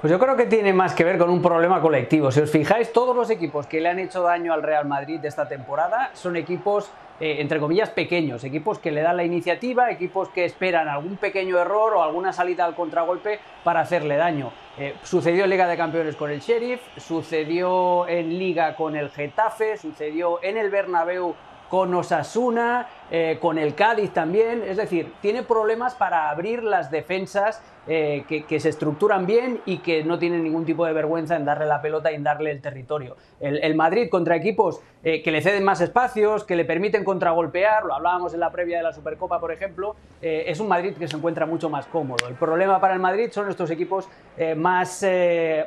Pues 0.01 0.09
yo 0.09 0.17
creo 0.17 0.35
que 0.35 0.47
tiene 0.47 0.73
más 0.73 0.95
que 0.95 1.03
ver 1.03 1.19
con 1.19 1.29
un 1.29 1.43
problema 1.43 1.79
colectivo. 1.79 2.31
Si 2.31 2.39
os 2.39 2.49
fijáis, 2.49 2.91
todos 2.91 3.15
los 3.15 3.29
equipos 3.29 3.67
que 3.67 3.79
le 3.79 3.87
han 3.87 3.99
hecho 3.99 4.23
daño 4.23 4.51
al 4.51 4.63
Real 4.63 4.87
Madrid 4.87 5.19
de 5.19 5.27
esta 5.27 5.47
temporada 5.47 6.09
son 6.15 6.35
equipos 6.35 6.91
eh, 7.19 7.39
entre 7.39 7.59
comillas, 7.59 7.91
pequeños, 7.91 8.43
equipos 8.43 8.79
que 8.79 8.89
le 8.89 9.03
dan 9.03 9.15
la 9.15 9.23
iniciativa, 9.23 9.91
equipos 9.91 10.29
que 10.29 10.43
esperan 10.43 10.87
algún 10.87 11.17
pequeño 11.17 11.59
error 11.59 11.93
o 11.93 12.01
alguna 12.01 12.33
salida 12.33 12.65
al 12.65 12.73
contragolpe 12.73 13.39
para 13.63 13.81
hacerle 13.81 14.17
daño. 14.17 14.51
Eh, 14.79 14.95
sucedió 15.03 15.43
en 15.43 15.51
Liga 15.51 15.67
de 15.67 15.77
Campeones 15.77 16.15
con 16.15 16.31
el 16.31 16.39
Sheriff, 16.39 16.81
sucedió 16.97 18.07
en 18.07 18.39
Liga 18.39 18.75
con 18.75 18.95
el 18.95 19.11
Getafe, 19.11 19.77
sucedió 19.77 20.39
en 20.41 20.57
el 20.57 20.71
Bernabéu 20.71 21.35
con 21.69 21.93
Osasuna, 21.93 22.87
eh, 23.13 23.39
con 23.41 23.57
el 23.57 23.75
Cádiz 23.75 24.13
también. 24.13 24.63
Es 24.65 24.77
decir, 24.77 25.11
tiene 25.21 25.43
problemas 25.43 25.95
para 25.95 26.29
abrir 26.29 26.63
las 26.63 26.89
defensas 26.89 27.61
eh, 27.85 28.23
que, 28.25 28.59
se 28.61 28.69
estructuran 28.69 29.25
bien 29.25 29.59
y 29.65 29.79
que 29.79 30.05
no 30.05 30.17
tienen 30.17 30.43
ningún 30.43 30.63
tipo 30.63 30.85
de 30.85 30.93
vergüenza 30.93 31.35
en 31.35 31.43
darle 31.43 31.65
la 31.65 31.81
pelota 31.81 32.09
y 32.09 32.15
en 32.15 32.23
darle 32.23 32.51
el 32.51 32.61
territorio. 32.61 33.17
El, 33.41 33.75
Madrid 33.75 34.07
contra 34.09 34.37
equipos 34.37 34.79
eh, 35.03 35.21
que 35.23 35.31
le 35.31 35.41
ceden 35.41 35.65
más 35.65 35.81
espacios, 35.81 36.45
que 36.45 36.55
le 36.55 36.63
permiten 36.63 37.03
contragolpear, 37.03 37.83
lo 37.83 37.95
hablábamos 37.95 38.33
en 38.33 38.39
la 38.39 38.49
previa 38.49 38.77
de 38.77 38.83
la 38.83 38.93
Supercopa, 38.93 39.41
por 39.41 39.51
ejemplo, 39.51 39.95
es 40.21 40.59
un 40.59 40.67
Madrid 40.69 40.93
que 40.93 41.07
se 41.07 41.17
encuentra 41.17 41.45
mucho 41.45 41.69
más 41.69 41.87
cómodo. 41.87 42.27
El 42.29 42.35
problema 42.35 42.79
para 42.79 42.93
el 42.93 42.99
Madrid 42.99 43.29
son 43.31 43.49
estos 43.49 43.71
equipos 43.71 44.07
más 44.55 45.03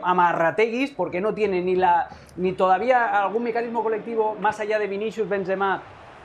amarrateguis, 0.01 0.93
porque 0.93 1.21
no 1.21 1.35
tienen 1.35 1.67
ni, 1.67 1.75
la, 1.75 2.09
ni 2.37 2.53
todavía 2.53 3.21
algún 3.23 3.43
mecanismo 3.43 3.83
colectivo 3.83 4.37
más 4.41 4.61
allá 4.61 4.79
de 4.79 4.87
Vinicius, 4.87 5.29
Benzema, 5.29 5.83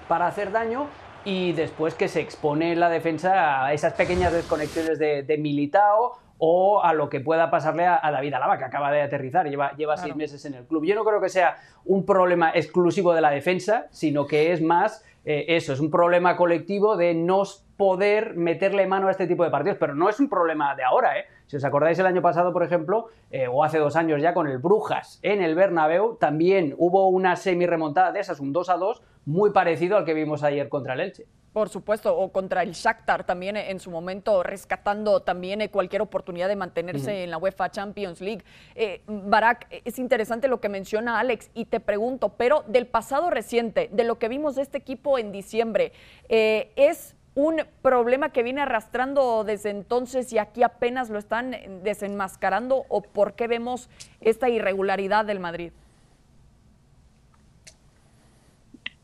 para 0.07 0.27
hacer 0.27 0.51
daño 0.51 0.87
y 1.25 1.53
después 1.53 1.95
que 1.95 2.07
se 2.07 2.21
expone 2.21 2.75
la 2.75 2.89
defensa 2.89 3.65
a 3.65 3.73
esas 3.73 3.93
pequeñas 3.93 4.33
desconexiones 4.33 4.99
de, 4.99 5.23
de 5.23 5.37
Militao 5.37 6.17
o 6.39 6.81
a 6.81 6.93
lo 6.93 7.09
que 7.09 7.19
pueda 7.19 7.51
pasarle 7.51 7.85
a, 7.85 7.99
David 8.11 8.33
Alaba, 8.33 8.57
que 8.57 8.63
acaba 8.63 8.91
de 8.91 9.01
aterrizar, 9.01 9.47
lleva, 9.47 9.75
lleva 9.75 9.97
seis 9.97 10.15
meses 10.15 10.43
en 10.45 10.53
el 10.53 10.65
club. 10.65 10.85
Yo 10.85 10.95
no 10.95 11.03
creo 11.03 11.19
que 11.21 11.29
sea 11.29 11.57
un 11.85 12.05
problema 12.05 12.51
exclusivo 12.55 13.13
de 13.13 13.21
la 13.21 13.29
defensa, 13.29 13.87
sino 13.91 14.25
que 14.25 14.53
es 14.53 14.61
más 14.61 15.03
eh, 15.25 15.45
eso, 15.49 15.73
es 15.73 15.81
un 15.81 15.91
problema 15.91 16.37
colectivo 16.37 16.95
de 16.95 17.13
no 17.13 17.43
poder 17.75 18.35
meterle 18.35 18.87
mano 18.87 19.09
a 19.09 19.11
este 19.11 19.27
tipo 19.27 19.43
de 19.43 19.49
partidos, 19.49 19.77
pero 19.77 19.93
no 19.95 20.09
es 20.09 20.19
un 20.19 20.29
problema 20.29 20.75
de 20.75 20.83
ahora, 20.83 21.19
¿eh? 21.19 21.25
Si 21.49 21.57
os 21.57 21.63
acordáis 21.65 21.97
el 21.97 22.05
año 22.05 22.21
pasado, 22.21 22.53
por 22.53 22.61
ejemplo, 22.61 23.07
eh, 23.31 23.47
o 23.47 23.63
hace 23.63 23.79
dos 23.79 23.95
años 23.95 24.21
ya 24.21 24.35
con 24.35 24.47
el 24.47 24.59
Brujas 24.59 25.17
en 25.23 25.41
el 25.41 25.55
Bernabéu, 25.55 26.15
también 26.15 26.75
hubo 26.77 27.07
una 27.07 27.35
semi-remontada 27.35 28.11
de 28.11 28.19
esas, 28.19 28.39
un 28.39 28.53
2 28.53 28.69
a 28.69 28.77
2, 28.77 29.01
muy 29.25 29.49
parecido 29.49 29.97
al 29.97 30.05
que 30.05 30.13
vimos 30.13 30.43
ayer 30.43 30.69
contra 30.69 30.93
el 30.93 30.99
Elche. 30.99 31.25
Por 31.51 31.69
supuesto, 31.69 32.15
o 32.15 32.31
contra 32.31 32.61
el 32.61 32.73
Shakhtar 32.73 33.25
también 33.25 33.57
en 33.57 33.79
su 33.79 33.89
momento, 33.89 34.43
rescatando 34.43 35.21
también 35.21 35.61
eh, 35.61 35.71
cualquier 35.71 36.03
oportunidad 36.03 36.47
de 36.47 36.55
mantenerse 36.55 37.23
en 37.23 37.31
la 37.31 37.39
UEFA 37.39 37.71
Champions 37.71 38.21
League. 38.21 38.43
Eh, 38.75 39.01
Barak, 39.07 39.65
es 39.83 39.97
interesante 39.97 40.47
lo 40.47 40.61
que 40.61 40.69
menciona 40.69 41.19
Alex 41.19 41.49
y 41.55 41.65
te 41.65 41.79
pregunto, 41.79 42.29
pero 42.37 42.63
del 42.67 42.85
pasado 42.85 43.31
reciente, 43.31 43.89
de 43.91 44.03
lo 44.03 44.19
que 44.19 44.29
vimos 44.29 44.55
de 44.55 44.61
este 44.61 44.77
equipo 44.77 45.17
en 45.17 45.31
diciembre, 45.31 45.93
eh, 46.27 46.71
¿es 46.75 47.15
un 47.39 47.63
problema 47.81 48.33
que 48.33 48.43
viene 48.43 48.61
arrastrando 48.61 49.45
desde 49.45 49.69
entonces 49.69 50.33
y 50.33 50.37
aquí 50.37 50.61
apenas 50.61 51.09
lo 51.09 51.17
están 51.17 51.55
desenmascarando 51.83 52.83
o 52.89 53.01
por 53.01 53.33
qué 53.33 53.47
vemos 53.47 53.89
esta 54.19 54.49
irregularidad 54.49 55.23
del 55.23 55.39
Madrid? 55.39 55.71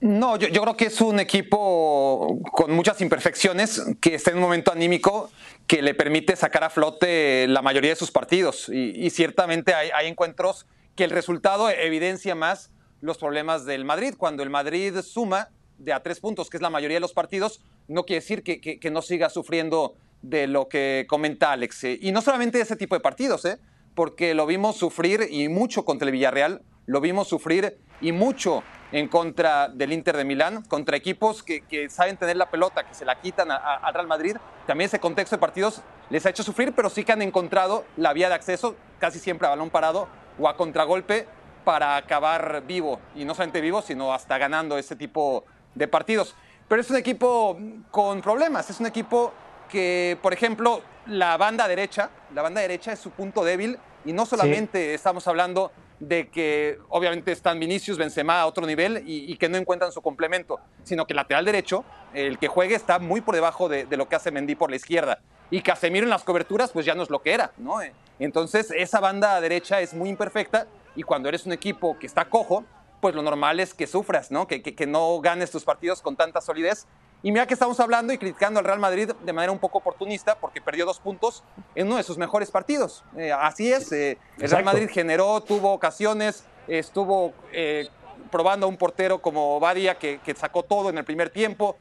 No, 0.02 0.38
yo, 0.38 0.62
creo 0.62 0.76
que 0.76 0.88
es 0.88 1.00
un 1.00 1.20
equipo 1.22 2.40
con 2.52 2.72
muchas 2.74 3.00
imperfecciones 3.00 3.82
que 4.02 4.16
está 4.16 4.32
en 4.32 4.38
un 4.38 4.44
momento 4.44 4.72
anímico 4.72 5.32
que 5.66 5.82
le 5.82 5.96
permite 5.96 6.36
sacar 6.36 6.66
a 6.66 6.70
flote 6.70 7.48
la 7.48 7.62
mayoría 7.62 7.92
de 7.92 7.96
sus 7.96 8.12
partidos. 8.12 8.68
Y, 8.70 9.10
ciertamente 9.12 9.74
hay, 9.74 10.08
encuentros 10.08 10.68
que 10.96 11.06
el 11.06 11.12
resultado 11.12 11.70
evidencia 11.70 12.36
más 12.36 12.70
los 13.00 13.18
problemas 13.18 13.66
del 13.66 13.86
Madrid. 13.86 14.14
Cuando 14.18 14.44
el 14.44 14.50
Madrid 14.50 15.00
suma 15.02 15.50
de 15.78 15.94
a 15.94 16.04
tres 16.04 16.20
puntos, 16.20 16.50
que 16.50 16.58
es 16.58 16.62
la 16.62 16.70
mayoría 16.70 16.98
de 16.98 17.02
los 17.02 17.14
partidos, 17.14 17.62
no 17.88 18.04
quiere 18.04 18.22
decir 18.22 18.44
que, 18.44 18.92
no 18.92 19.02
siga 19.02 19.30
sufriendo 19.30 19.96
de 20.22 20.48
lo 20.48 20.68
que 20.68 21.06
comenta 21.08 21.52
Alex. 21.52 21.84
Y 21.84 22.12
no 22.12 22.22
solamente 22.22 22.60
ese 22.60 22.76
tipo 22.76 22.96
de 22.96 23.02
partidos, 23.02 23.46
¿eh? 23.46 23.60
porque 23.94 24.34
lo 24.34 24.46
vimos 24.46 24.76
sufrir 24.76 25.28
y 25.30 25.48
mucho 25.50 25.86
contra 25.86 26.08
el 26.08 26.12
Villarreal, 26.12 26.62
lo 26.86 27.02
vimos 27.02 27.28
sufrir 27.28 27.78
y 28.02 28.12
mucho 28.12 28.64
en 28.92 29.08
contra 29.08 29.68
del 29.70 29.92
Inter 29.92 30.16
de 30.16 30.26
Milán, 30.26 30.64
contra 30.64 30.96
equipos 30.96 31.44
que, 31.44 31.90
saben 31.90 32.18
tener 32.18 32.38
la 32.38 32.50
pelota, 32.50 32.88
que 32.88 32.94
se 32.94 33.06
la 33.06 33.20
quitan 33.20 33.50
al 33.52 33.94
Real 33.94 34.08
Madrid. 34.08 34.38
También 34.68 34.88
ese 34.88 35.00
contexto 35.00 35.36
de 35.36 35.40
partidos 35.40 35.82
les 36.10 36.26
ha 36.26 36.30
hecho 36.30 36.44
sufrir, 36.44 36.74
pero 36.74 36.90
sí 36.90 37.04
que 37.04 37.12
han 37.12 37.22
encontrado 37.22 37.86
la 37.98 38.14
vía 38.14 38.30
de 38.30 38.36
acceso, 38.36 38.76
casi 39.00 39.20
siempre 39.20 39.48
a 39.48 39.52
balón 39.52 39.70
parado 39.70 40.08
o 40.40 40.48
a 40.48 40.56
contragolpe, 40.56 41.28
para 41.64 41.98
acabar 41.98 42.64
vivo. 42.68 43.00
Y 43.16 43.26
no 43.26 43.34
solamente 43.34 43.60
vivo, 43.60 43.82
sino 43.82 44.14
hasta 44.14 44.38
ganando 44.38 44.78
ese 44.78 44.96
tipo 44.96 45.46
de 45.74 45.88
partidos. 45.88 46.36
Pero 46.68 46.82
es 46.82 46.90
un 46.90 46.98
equipo 46.98 47.58
con 47.92 48.22
problemas, 48.22 48.70
es 48.70 48.80
un 48.80 48.88
equipo 48.88 49.34
que, 49.70 50.18
por 50.22 50.34
ejemplo, 50.34 50.82
la 51.06 51.38
banda 51.38 51.68
derecha, 51.68 52.10
la 52.34 52.42
banda 52.42 52.62
derecha 52.62 52.92
es 52.92 53.00
su 53.00 53.12
punto 53.12 53.44
débil 53.44 53.78
y 54.04 54.14
no 54.14 54.26
solamente 54.26 54.94
estamos 54.94 55.28
hablando 55.28 55.72
de 56.00 56.30
que 56.30 56.80
obviamente 56.90 57.32
están 57.32 57.60
Vinicius, 57.60 57.98
Benzema 57.98 58.42
a 58.42 58.48
otro 58.48 58.66
nivel 58.66 59.04
y, 59.06 59.36
que 59.38 59.48
no 59.48 59.58
encuentran 59.58 59.92
su 59.92 60.02
complemento, 60.02 60.60
sino 60.84 61.06
que 61.06 61.14
el 61.14 61.18
lateral 61.18 61.46
derecho, 61.46 61.86
el 62.14 62.38
que 62.38 62.48
juegue, 62.48 62.76
está 62.76 63.00
muy 63.00 63.22
por 63.22 63.36
debajo 63.36 63.70
de, 63.70 63.86
lo 63.92 64.10
que 64.10 64.16
hace 64.16 64.32
Mendy 64.32 64.56
por 64.56 64.70
la 64.70 64.76
izquierda. 64.76 65.20
Y 65.52 65.62
Casemiro 65.62 66.06
en 66.06 66.10
las 66.10 66.24
coberturas, 66.24 66.72
pues 66.72 66.86
ya 66.86 66.96
no 66.96 67.04
es 67.04 67.10
lo 67.10 67.22
que 67.22 67.34
era, 67.34 67.52
¿no? 67.58 67.78
Entonces, 68.20 68.72
esa 68.72 69.00
banda 69.00 69.40
derecha 69.40 69.82
es 69.82 69.94
muy 69.94 70.10
imperfecta 70.10 70.68
y 70.96 71.04
cuando 71.04 71.30
eres 71.30 71.46
un 71.46 71.54
equipo 71.54 71.98
que 72.00 72.08
está 72.08 72.26
cojo, 72.26 72.66
pues 73.06 73.14
lo 73.14 73.22
normal 73.22 73.60
es 73.60 73.76
que 73.76 73.86
sufras, 73.86 74.32
¿no? 74.32 74.48
Que, 74.48 74.64
que 74.64 74.88
no 74.88 75.22
ganes 75.22 75.52
tus 75.52 75.64
partidos 75.64 76.02
con 76.02 76.16
tanta 76.16 76.42
solidez 76.42 76.88
y 77.22 77.32
mira 77.32 77.46
que 77.46 77.54
estamos 77.54 77.80
hablando 77.80 78.12
y 78.14 78.18
criticando 78.18 78.60
al 78.60 78.66
Real 78.66 78.80
Madrid 78.80 79.12
de 79.24 79.32
manera 79.32 79.52
un 79.52 79.60
poco 79.60 79.78
oportunista 79.78 80.40
porque 80.40 80.60
perdió 80.60 80.88
dos 80.88 81.00
puntos 81.00 81.44
en 81.76 81.86
uno 81.86 81.98
de 81.98 82.04
sus 82.04 82.18
mejores 82.18 82.50
partidos. 82.50 83.04
Eh, 83.16 83.32
así 83.32 83.72
es, 83.72 83.92
eh, 83.92 84.18
el 84.40 84.50
Real 84.50 84.64
Madrid 84.64 84.90
generó, 84.92 85.40
tuvo 85.42 85.72
ocasiones, 85.72 86.46
estuvo 86.68 87.36
eh, 87.54 87.90
probando 88.32 88.66
a 88.66 88.70
un 88.70 88.78
portero 88.78 89.22
como 89.22 89.60
Badia 89.60 90.00
que, 90.00 90.20
sacó 90.36 90.64
todo 90.64 90.90
en 90.90 90.98
el 90.98 91.06
primer 91.06 91.30
tiempo. 91.30 91.78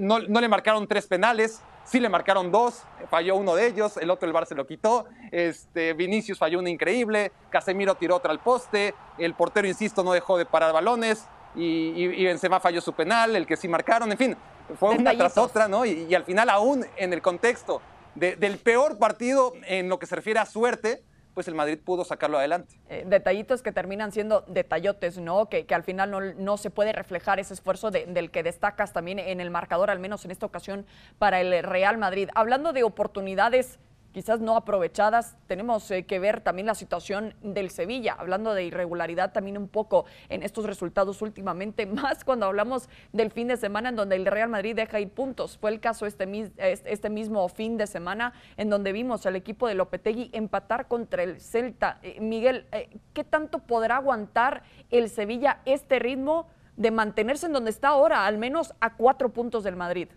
No, 0.00 0.18
le 0.18 0.48
marcaron 0.48 0.86
tres 0.88 1.06
penales, 1.06 1.62
sí 1.84 2.00
le 2.00 2.08
marcaron 2.08 2.50
dos, 2.50 2.82
falló 3.10 3.36
uno 3.36 3.54
de 3.54 3.68
ellos, 3.68 3.96
el 3.96 4.10
otro 4.10 4.26
el 4.26 4.32
Bar 4.32 4.46
se 4.46 4.54
lo 4.54 4.66
quitó. 4.66 5.06
Este, 5.30 5.92
Vinicius 5.92 6.38
falló 6.38 6.58
una 6.58 6.70
increíble, 6.70 7.32
Casemiro 7.50 7.94
tiró 7.94 8.16
otra 8.16 8.32
al 8.32 8.40
poste, 8.40 8.94
el 9.18 9.34
portero, 9.34 9.68
insisto, 9.68 10.02
no 10.02 10.12
dejó 10.12 10.36
de 10.36 10.46
parar 10.46 10.72
balones. 10.72 11.26
Y, 11.54 11.92
y, 11.96 12.24
Benzema 12.24 12.60
falló 12.60 12.80
su 12.80 12.92
penal, 12.92 13.34
el 13.34 13.46
que 13.46 13.56
sí 13.56 13.68
marcaron, 13.68 14.12
en 14.12 14.18
fin, 14.18 14.36
fue 14.78 14.90
una 14.90 15.16
tras 15.16 15.38
otra, 15.38 15.66
¿no? 15.66 15.86
Y, 15.86 16.14
al 16.14 16.24
final, 16.24 16.50
aún 16.50 16.84
en 16.96 17.12
el 17.12 17.22
contexto 17.22 17.80
del 18.14 18.58
peor 18.58 18.98
partido 18.98 19.52
en 19.66 19.88
lo 19.88 19.98
que 19.98 20.06
se 20.06 20.16
refiere 20.16 20.40
a 20.40 20.46
suerte, 20.46 21.02
pues 21.38 21.46
el 21.46 21.54
Madrid 21.54 21.78
pudo 21.78 22.04
sacarlo 22.04 22.36
adelante. 22.36 22.80
Eh, 22.88 23.04
detallitos 23.06 23.62
que 23.62 23.70
terminan 23.70 24.10
siendo 24.10 24.40
detallotes, 24.48 25.18
¿no? 25.18 25.48
Que, 25.48 25.66
que 25.66 25.74
al 25.76 25.84
final 25.84 26.10
no, 26.10 26.20
no, 26.20 26.56
se 26.56 26.68
puede 26.68 26.92
reflejar 26.92 27.38
ese 27.38 27.54
esfuerzo 27.54 27.92
del 27.92 28.32
que 28.32 28.42
destacas 28.42 28.92
también 28.92 29.20
en 29.20 29.40
el 29.40 29.48
marcador, 29.48 29.88
al 29.88 30.00
menos 30.00 30.24
en 30.24 30.32
esta 30.32 30.46
ocasión, 30.46 30.84
para 31.20 31.40
el 31.40 31.62
Real 31.62 31.96
Madrid. 31.96 32.28
Hablando 32.34 32.72
de 32.72 32.82
oportunidades 32.82 33.78
quizás 34.12 34.40
no 34.40 34.56
aprovechadas. 34.56 35.36
Tenemos 35.46 35.90
eh, 35.90 36.04
que 36.04 36.18
ver 36.18 36.40
también 36.40 36.66
la 36.66 36.74
situación 36.74 37.34
del 37.42 37.70
Sevilla, 37.70 38.16
hablando 38.18 38.54
de 38.54 38.64
irregularidad 38.64 39.32
también 39.32 39.58
un 39.58 39.68
poco 39.68 40.04
en 40.28 40.42
estos 40.42 40.64
resultados 40.64 41.22
últimamente, 41.22 41.86
más 41.86 42.24
cuando 42.24 42.46
hablamos 42.46 42.88
del 43.12 43.30
fin 43.30 43.48
de 43.48 43.56
semana 43.56 43.90
en 43.90 43.96
donde 43.96 44.16
el 44.16 44.26
Real 44.26 44.48
Madrid 44.48 44.74
deja 44.74 45.00
ir 45.00 45.10
puntos. 45.10 45.58
Fue 45.58 45.70
el 45.70 45.80
caso 45.80 46.06
este, 46.06 46.52
este 46.58 47.10
mismo 47.10 47.48
fin 47.48 47.76
de 47.76 47.86
semana 47.86 48.32
en 48.56 48.70
donde 48.70 48.92
vimos 48.92 49.26
al 49.26 49.36
equipo 49.36 49.68
de 49.68 49.74
Lopetegui 49.74 50.30
empatar 50.32 50.88
contra 50.88 51.22
el 51.22 51.40
Celta. 51.40 51.98
Eh, 52.02 52.20
Miguel, 52.20 52.66
eh, 52.72 52.88
¿qué 53.12 53.24
tanto 53.24 53.60
podrá 53.60 53.96
aguantar 53.96 54.62
el 54.90 55.08
Sevilla 55.08 55.60
este 55.64 55.98
ritmo 55.98 56.48
de 56.76 56.90
mantenerse 56.90 57.46
en 57.46 57.52
donde 57.52 57.70
está 57.70 57.88
ahora, 57.88 58.26
al 58.26 58.38
menos 58.38 58.74
a 58.80 58.94
cuatro 58.94 59.30
puntos 59.30 59.64
del 59.64 59.76
Madrid? 59.76 60.08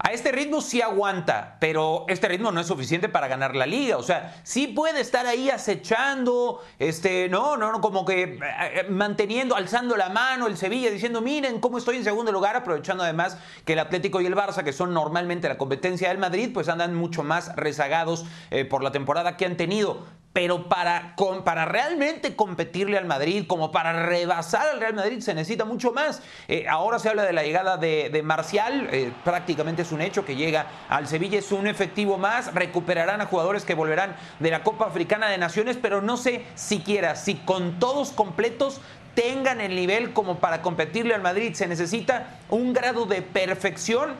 A 0.00 0.12
este 0.12 0.30
ritmo 0.30 0.60
sí 0.60 0.80
aguanta, 0.80 1.56
pero 1.58 2.06
este 2.08 2.28
ritmo 2.28 2.52
no 2.52 2.60
es 2.60 2.68
suficiente 2.68 3.08
para 3.08 3.26
ganar 3.26 3.56
la 3.56 3.66
liga. 3.66 3.96
O 3.96 4.02
sea, 4.04 4.40
sí 4.44 4.68
puede 4.68 5.00
estar 5.00 5.26
ahí 5.26 5.50
acechando, 5.50 6.62
este, 6.78 7.28
no, 7.28 7.56
no, 7.56 7.72
no, 7.72 7.80
como 7.80 8.04
que 8.04 8.38
eh, 8.40 8.86
manteniendo, 8.88 9.56
alzando 9.56 9.96
la 9.96 10.08
mano 10.08 10.46
el 10.46 10.56
Sevilla, 10.56 10.90
diciendo, 10.90 11.20
miren 11.20 11.60
cómo 11.60 11.78
estoy 11.78 11.96
en 11.96 12.04
segundo 12.04 12.30
lugar, 12.30 12.54
aprovechando 12.54 13.02
además 13.02 13.38
que 13.64 13.72
el 13.72 13.80
Atlético 13.80 14.20
y 14.20 14.26
el 14.26 14.36
Barça, 14.36 14.62
que 14.62 14.72
son 14.72 14.94
normalmente 14.94 15.48
la 15.48 15.58
competencia 15.58 16.08
del 16.08 16.18
Madrid, 16.18 16.50
pues 16.54 16.68
andan 16.68 16.94
mucho 16.94 17.24
más 17.24 17.54
rezagados 17.56 18.24
eh, 18.50 18.64
por 18.64 18.84
la 18.84 18.92
temporada 18.92 19.36
que 19.36 19.46
han 19.46 19.56
tenido 19.56 20.06
pero 20.32 20.68
para, 20.68 21.16
para 21.44 21.64
realmente 21.64 22.36
competirle 22.36 22.96
al 22.96 23.06
Madrid, 23.06 23.44
como 23.46 23.72
para 23.72 24.06
rebasar 24.06 24.68
al 24.68 24.80
Real 24.80 24.94
Madrid, 24.94 25.20
se 25.20 25.34
necesita 25.34 25.64
mucho 25.64 25.92
más. 25.92 26.22
Eh, 26.46 26.66
ahora 26.68 26.98
se 26.98 27.08
habla 27.08 27.24
de 27.24 27.32
la 27.32 27.42
llegada 27.42 27.76
de, 27.76 28.22
Marcial, 28.22 28.88
eh, 28.92 29.12
prácticamente 29.24 29.82
es 29.82 29.92
un 29.92 30.00
hecho 30.00 30.24
que 30.24 30.36
llega 30.36 30.66
al 30.88 31.08
Sevilla, 31.08 31.38
es 31.38 31.50
un 31.50 31.66
efectivo 31.66 32.18
más, 32.18 32.54
recuperarán 32.54 33.20
a 33.20 33.26
jugadores 33.26 33.64
que 33.64 33.74
volverán 33.74 34.16
de 34.38 34.50
la 34.50 34.62
Copa 34.62 34.86
Africana 34.86 35.28
de 35.28 35.38
Naciones, 35.38 35.78
pero 35.80 36.02
no 36.02 36.16
sé 36.16 36.44
siquiera 36.54 37.16
si 37.16 37.36
con 37.36 37.78
todos 37.78 38.10
completos 38.10 38.80
tengan 39.14 39.60
el 39.60 39.74
nivel 39.74 40.12
como 40.12 40.38
para 40.38 40.62
competirle 40.62 41.12
al 41.12 41.22
Madrid. 41.22 41.54
Se 41.54 41.66
necesita 41.66 42.38
un 42.50 42.72
grado 42.72 43.04
de 43.06 43.22
perfección 43.22 44.14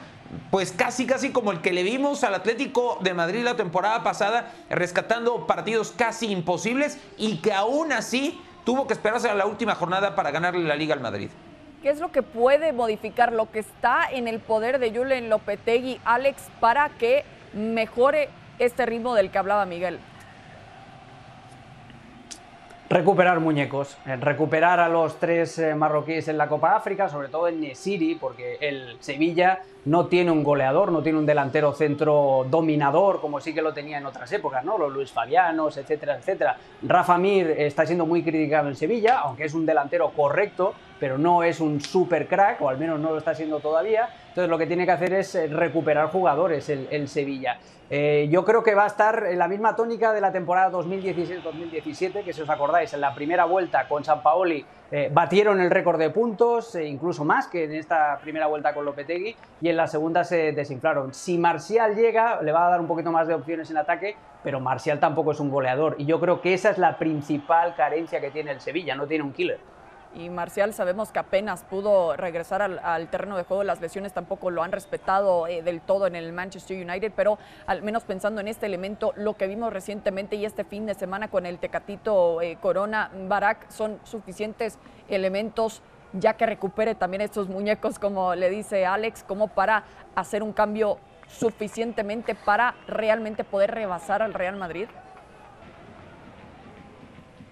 pues 0.51 0.73
casi 0.73 1.07
casi 1.07 1.31
como 1.31 1.53
el 1.53 1.61
que 1.61 1.73
le 1.73 1.83
vimos 1.83 2.25
al 2.25 2.35
Atlético 2.35 2.99
de 3.01 3.15
Madrid 3.15 3.43
la 3.43 3.57
temporada 3.57 4.03
pasada, 4.03 4.53
rescatando 4.71 5.47
partidos 5.47 5.93
casi 5.93 6.27
imposibles 6.27 6.99
y 7.17 7.39
que 7.39 7.53
aún 7.53 7.93
así 7.93 8.41
tuvo 8.65 8.87
que 8.87 8.95
esperarse 8.95 9.29
a 9.29 9.35
la 9.35 9.47
última 9.47 9.75
jornada 9.75 10.15
para 10.15 10.31
ganarle 10.31 10.67
la 10.67 10.77
Liga 10.77 10.95
al 10.95 11.01
Madrid. 11.01 11.31
¿Qué 11.83 11.91
es 11.91 12.01
lo 12.01 12.11
que 12.11 12.23
puede 12.23 12.73
modificar 12.73 13.33
lo 13.33 13.51
que 13.51 13.61
está 13.61 14.11
en 14.11 14.27
el 14.27 14.41
poder 14.41 14.79
de 14.79 14.91
Julen 14.91 15.31
Lopetegui, 15.31 16.01
Alex, 16.05 16.43
para 16.61 16.89
que 16.91 17.25
mejore 17.53 18.29
este 18.59 18.85
ritmo 18.85 19.15
del 19.15 19.31
que 19.31 19.39
hablaba 19.39 19.65
Miguel? 19.65 20.01
Recuperar 22.91 23.39
muñecos, 23.41 23.99
recuperar 24.19 24.81
a 24.81 24.89
los 24.89 25.17
tres 25.21 25.59
eh, 25.59 25.75
marroquíes 25.75 26.27
en 26.29 26.39
la 26.39 26.49
Copa 26.49 26.75
África, 26.75 27.11
sobre 27.11 27.29
todo 27.29 27.47
en 27.47 27.61
Nesiri, 27.61 28.15
porque 28.15 28.57
el 28.63 28.97
Sevilla 29.01 29.59
no 29.85 30.07
tiene 30.07 30.31
un 30.31 30.43
goleador, 30.43 30.91
no 30.91 31.03
tiene 31.03 31.19
un 31.19 31.27
delantero 31.27 31.75
centro 31.75 32.47
dominador 32.49 33.21
como 33.21 33.43
sí 33.43 33.53
que 33.53 33.61
lo 33.61 33.75
tenía 33.75 33.99
en 33.99 34.07
otras 34.07 34.33
épocas, 34.33 34.65
¿no? 34.65 34.79
Los 34.79 34.91
Luis 34.91 35.13
Fabianos, 35.13 35.77
etcétera, 35.77 36.17
etcétera. 36.17 36.57
Rafa 36.83 37.19
Mir 37.19 37.51
está 37.59 37.85
siendo 37.85 38.07
muy 38.07 38.23
criticado 38.23 38.69
en 38.69 38.75
Sevilla, 38.75 39.19
aunque 39.19 39.45
es 39.45 39.53
un 39.53 39.67
delantero 39.67 40.11
correcto, 40.17 40.73
pero 40.99 41.19
no 41.19 41.43
es 41.43 41.61
un 41.61 41.83
super 41.83 42.27
crack, 42.27 42.63
o 42.63 42.71
al 42.71 42.79
menos 42.79 42.99
no 42.99 43.11
lo 43.11 43.19
está 43.19 43.35
siendo 43.35 43.61
todavía. 43.61 44.09
Entonces 44.39 44.51
lo 44.51 44.59
que 44.59 44.67
tiene 44.69 44.87
que 44.87 44.93
hacer 44.93 45.13
es 45.15 45.35
eh, 45.35 45.49
recuperar 45.49 46.11
jugadores 46.11 46.69
el 46.69 47.09
Sevilla. 47.09 47.59
Eh, 47.91 48.29
yo 48.31 48.45
creo 48.45 48.63
que 48.63 48.73
va 48.73 48.85
a 48.85 48.87
estar 48.87 49.27
en 49.27 49.37
la 49.37 49.49
misma 49.49 49.75
tónica 49.75 50.13
de 50.13 50.21
la 50.21 50.31
temporada 50.31 50.71
2016-2017, 50.71 52.23
que 52.23 52.33
si 52.33 52.43
os 52.43 52.49
acordáis, 52.49 52.95
en 52.95 53.01
la 53.01 53.15
primera 53.15 53.47
vuelta 53.47 53.89
con 53.89 54.05
San 54.05 54.23
Paoli 54.23 54.65
eh, 54.93 55.11
batieron 55.13 55.61
el 55.61 55.73
récord 55.73 55.99
de 55.99 56.11
puntos, 56.11 56.77
e 56.77 56.85
incluso 56.85 57.25
más 57.25 57.49
que 57.49 57.65
en 57.65 57.75
esta 57.75 58.19
primera 58.23 58.47
vuelta 58.47 58.75
con 58.75 58.85
Lopetegui, 58.85 59.35
y 59.61 59.69
en 59.71 59.77
la 59.77 59.89
segunda 59.89 60.23
se 60.23 60.53
desinflaron. 60.53 61.13
Si 61.13 61.37
Marcial 61.37 61.97
llega, 61.97 62.41
le 62.41 62.53
va 62.53 62.69
a 62.69 62.71
dar 62.71 62.81
un 62.81 62.87
poquito 62.87 63.11
más 63.11 63.27
de 63.27 63.35
opciones 63.35 63.71
en 63.73 63.79
ataque, 63.79 64.15
pero 64.45 64.61
Marcial 64.61 65.01
tampoco 65.01 65.33
es 65.33 65.41
un 65.41 65.51
goleador, 65.51 65.97
y 65.99 66.05
yo 66.05 66.21
creo 66.21 66.41
que 66.43 66.55
esa 66.55 66.71
es 66.71 66.79
la 66.79 66.97
principal 66.97 67.75
carencia 67.75 68.21
que 68.21 68.31
tiene 68.31 68.53
el 68.53 68.61
Sevilla, 68.61 68.95
no 68.95 69.07
tiene 69.07 69.25
un 69.25 69.33
killer 69.33 69.59
y 70.15 70.31
Marcial 70.31 70.75
sabemos 70.75 71.13
que 71.13 71.19
apenas 71.19 71.65
pudo 71.65 72.17
regresar 72.17 72.63
al, 72.63 73.09
terreno 73.09 73.37
de 73.37 73.45
juego, 73.45 73.65
las 73.65 73.81
lesiones 73.81 74.13
tampoco 74.13 74.51
lo 74.51 74.63
han 74.63 74.73
respetado 74.73 75.47
eh, 75.47 75.63
del 75.63 75.81
todo 75.81 76.07
en 76.07 76.17
el 76.17 76.33
Manchester 76.33 76.77
United, 76.85 77.13
pero 77.15 77.39
al 77.67 77.83
menos 77.83 78.05
pensando 78.05 78.41
en 78.41 78.49
este 78.49 78.67
elemento, 78.67 79.13
lo 79.17 79.37
que 79.37 79.47
vimos 79.47 79.73
recientemente 79.73 80.37
y 80.37 80.45
este 80.45 80.65
fin 80.65 80.87
de 80.87 80.95
semana 80.95 81.29
con 81.29 81.47
el 81.47 81.59
Tecatito 81.59 82.41
eh, 82.41 82.59
Corona 82.61 83.11
Barak 83.29 83.71
son 83.71 83.99
suficientes 84.05 84.79
elementos 85.09 85.83
ya 86.15 86.35
que 86.35 86.47
recupere 86.47 86.95
también 86.95 87.21
estos 87.21 87.49
muñecos, 87.49 87.99
como 87.99 88.35
le 88.35 88.49
dice 88.49 88.87
Alex, 88.87 89.23
como 89.25 89.49
para 89.49 89.85
hacer 90.15 90.43
un 90.43 90.55
cambio 90.55 90.99
suficientemente 91.29 92.35
para 92.35 92.75
realmente 92.87 93.45
poder 93.45 93.73
rebasar 93.73 94.23
al 94.23 94.33
Real 94.33 94.57
Madrid? 94.57 94.89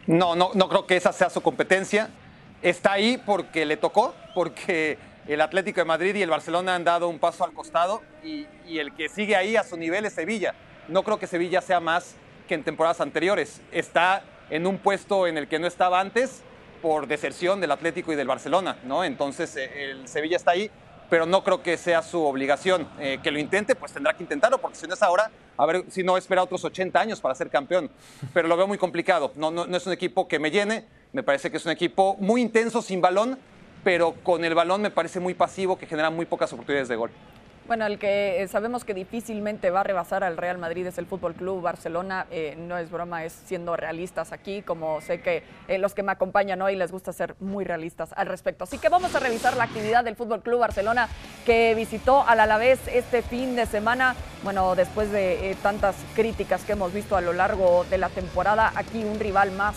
No, 0.07 0.35
no, 0.35 0.51
no 0.55 0.69
creo 0.69 0.87
que 0.87 0.97
esa 0.97 1.13
sea 1.13 1.29
su 1.29 1.43
competencia 1.43 2.09
está 2.63 2.93
ahí 2.93 3.21
porque 3.25 3.67
le 3.67 3.77
tocó, 3.77 4.15
porque 4.35 4.99
el 5.29 5.41
Atlético 5.41 5.81
de 5.81 5.85
Madrid 5.85 6.15
y 6.15 6.23
el 6.23 6.31
Barcelona 6.31 6.75
han 6.75 6.85
dado 6.85 7.09
un 7.09 7.19
paso 7.19 7.45
al 7.45 7.53
costado 7.53 8.03
y, 8.23 8.47
el 8.79 8.95
que 8.95 9.09
sigue 9.09 9.37
ahí 9.37 9.57
a 9.57 9.65
su 9.65 9.77
nivel 9.77 10.05
es 10.05 10.13
Sevilla. 10.13 10.55
No 10.89 11.03
creo 11.03 11.19
que 11.19 11.27
Sevilla 11.27 11.61
sea 11.61 11.81
más 11.81 12.15
que 12.47 12.55
en 12.55 12.63
temporadas 12.63 13.01
anteriores. 13.01 13.61
Está 13.73 14.23
en 14.51 14.67
un 14.67 14.79
puesto 14.79 15.27
en 15.27 15.39
el 15.39 15.49
que 15.49 15.59
no 15.59 15.67
estaba 15.67 16.01
antes 16.01 16.43
por 16.81 17.07
deserción 17.07 17.61
del 17.61 17.73
Atlético 17.73 18.13
y 18.13 18.17
del 18.17 18.29
Barcelona, 18.29 18.79
¿no? 18.85 19.03
Entonces 19.03 19.57
eh, 19.57 19.91
el 19.91 20.09
Sevilla 20.09 20.37
está 20.37 20.53
ahí, 20.53 20.71
pero 21.11 21.27
no 21.27 21.43
creo 21.43 21.63
que 21.63 21.77
sea 21.77 22.03
su 22.03 22.23
obligación. 22.23 22.89
Eh, 23.01 23.19
que 23.23 23.31
lo 23.31 23.39
intente, 23.39 23.75
pues 23.75 23.93
tendrá 23.93 24.15
que 24.15 24.23
intentarlo, 24.23 24.59
porque 24.59 24.77
si 24.77 24.87
no 24.87 24.95
es 24.95 25.03
ahora, 25.03 25.31
a 25.57 25.67
ver 25.67 25.85
si 25.89 26.05
no 26.05 26.17
espera 26.17 26.43
otros 26.43 26.65
80 26.65 27.01
años 27.01 27.21
para 27.21 27.35
ser 27.35 27.51
campeón. 27.51 27.91
Pero 28.33 28.47
lo 28.47 28.57
veo 28.57 28.67
muy 28.67 28.79
complicado. 28.79 29.33
No, 29.35 29.51
no, 29.51 29.67
no 29.67 29.77
es 29.77 29.87
un 29.87 29.93
equipo 29.93 30.29
que 30.29 30.39
me 30.39 30.51
llene. 30.51 30.85
Me 31.17 31.23
parece 31.23 31.51
que 31.51 31.57
es 31.57 31.65
un 31.65 31.73
equipo 31.73 32.15
muy 32.19 32.43
intenso 32.43 32.83
sin 32.83 33.01
balón, 33.01 33.39
pero 33.83 34.13
con 34.23 34.45
el 34.45 34.55
balón 34.55 34.83
me 34.83 34.91
parece 34.91 35.19
muy 35.19 35.33
pasivo, 35.33 35.79
que 35.79 35.87
genera 35.87 36.11
muy 36.11 36.27
pocas 36.27 36.53
oportunidades 36.53 36.89
de 36.91 36.97
gol. 36.97 37.11
Bueno, 37.67 37.87
el 37.87 37.99
que 37.99 38.43
eh, 38.43 38.49
sabemos 38.49 38.85
que 38.85 38.93
difícilmente 38.93 39.71
va 39.71 39.81
a 39.81 39.83
rebasar 39.83 40.25
al 40.25 40.37
Real 40.37 40.59
Madrid 40.59 40.87
es 40.87 40.99
el 40.99 41.07
Fútbol 41.07 41.33
Club 41.33 41.63
Barcelona. 41.63 42.27
Eh, 42.31 42.55
no 42.59 42.77
es 42.77 42.91
broma, 42.91 43.25
es 43.25 43.33
siendo 43.33 43.77
realistas 43.77 44.31
aquí, 44.31 44.61
como 44.61 45.01
sé 45.01 45.23
que 45.23 45.43
eh, 45.69 45.79
los 45.79 45.95
que 45.95 46.03
me 46.03 46.13
acompañan 46.13 46.61
hoy 46.61 46.77
les 46.77 46.93
gusta 46.93 47.15
ser 47.15 47.35
muy 47.41 47.65
realistas 47.65 48.13
al 48.15 48.27
respecto. 48.27 48.65
Así 48.65 48.77
que 48.77 48.91
vamos 48.91 49.15
a 49.15 49.19
revisar 49.19 49.57
la 49.57 49.65
actividad 49.65 50.05
del 50.05 50.17
Fútbol 50.17 50.43
Club 50.43 50.61
Barcelona 50.61 51.09
que 51.47 51.75
visitó 51.75 52.29
al 52.29 52.41
Alavés 52.41 52.79
este 52.89 53.23
fin 53.23 53.57
de 53.57 53.65
semana. 53.65 54.17
Bueno, 54.43 54.75
después 54.75 55.11
de 55.11 55.57
tantas 55.63 55.97
críticas 56.15 56.63
que 56.65 56.73
hemos 56.73 56.93
visto 56.93 57.17
a 57.17 57.23
lo 57.23 57.33
largo 57.33 57.87
de 57.89 57.97
la 57.97 58.11
temporada, 58.11 58.71
aquí 58.77 59.03
un 59.03 59.19
rival 59.19 59.51
más 59.53 59.77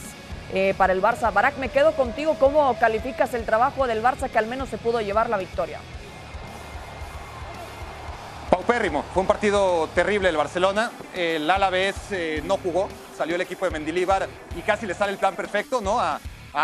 para 0.77 0.93
el 0.93 1.01
Barça. 1.01 1.31
Barak, 1.31 1.57
me 1.57 1.69
quedo 1.69 1.93
contigo. 1.93 2.35
¿Cómo 2.39 2.77
calificas 2.79 3.33
el 3.33 3.45
trabajo 3.45 3.87
del 3.87 4.03
Barça 4.03 4.29
que 4.29 4.37
al 4.37 4.47
menos 4.47 4.69
se 4.69 4.77
pudo 4.77 5.01
llevar 5.01 5.29
la 5.29 5.37
victoria? 5.37 5.79
Paupérrimo, 8.49 9.03
fue 9.13 9.21
un 9.21 9.27
partido 9.27 9.87
terrible 9.93 10.27
el 10.29 10.37
Barcelona. 10.37 10.91
El 11.15 11.49
Alavés 11.49 11.95
eh, 12.11 12.41
no 12.45 12.57
jugó, 12.57 12.89
salió 13.15 13.35
el 13.35 13.41
equipo 13.41 13.65
de 13.65 13.71
Mendilíbar 13.71 14.27
y 14.57 14.61
casi 14.61 14.87
le 14.87 14.95
sale 14.95 15.11
el 15.11 15.19
plan 15.19 15.35
perfecto, 15.35 15.81
¿no? 15.81 15.99
A, 15.99 16.19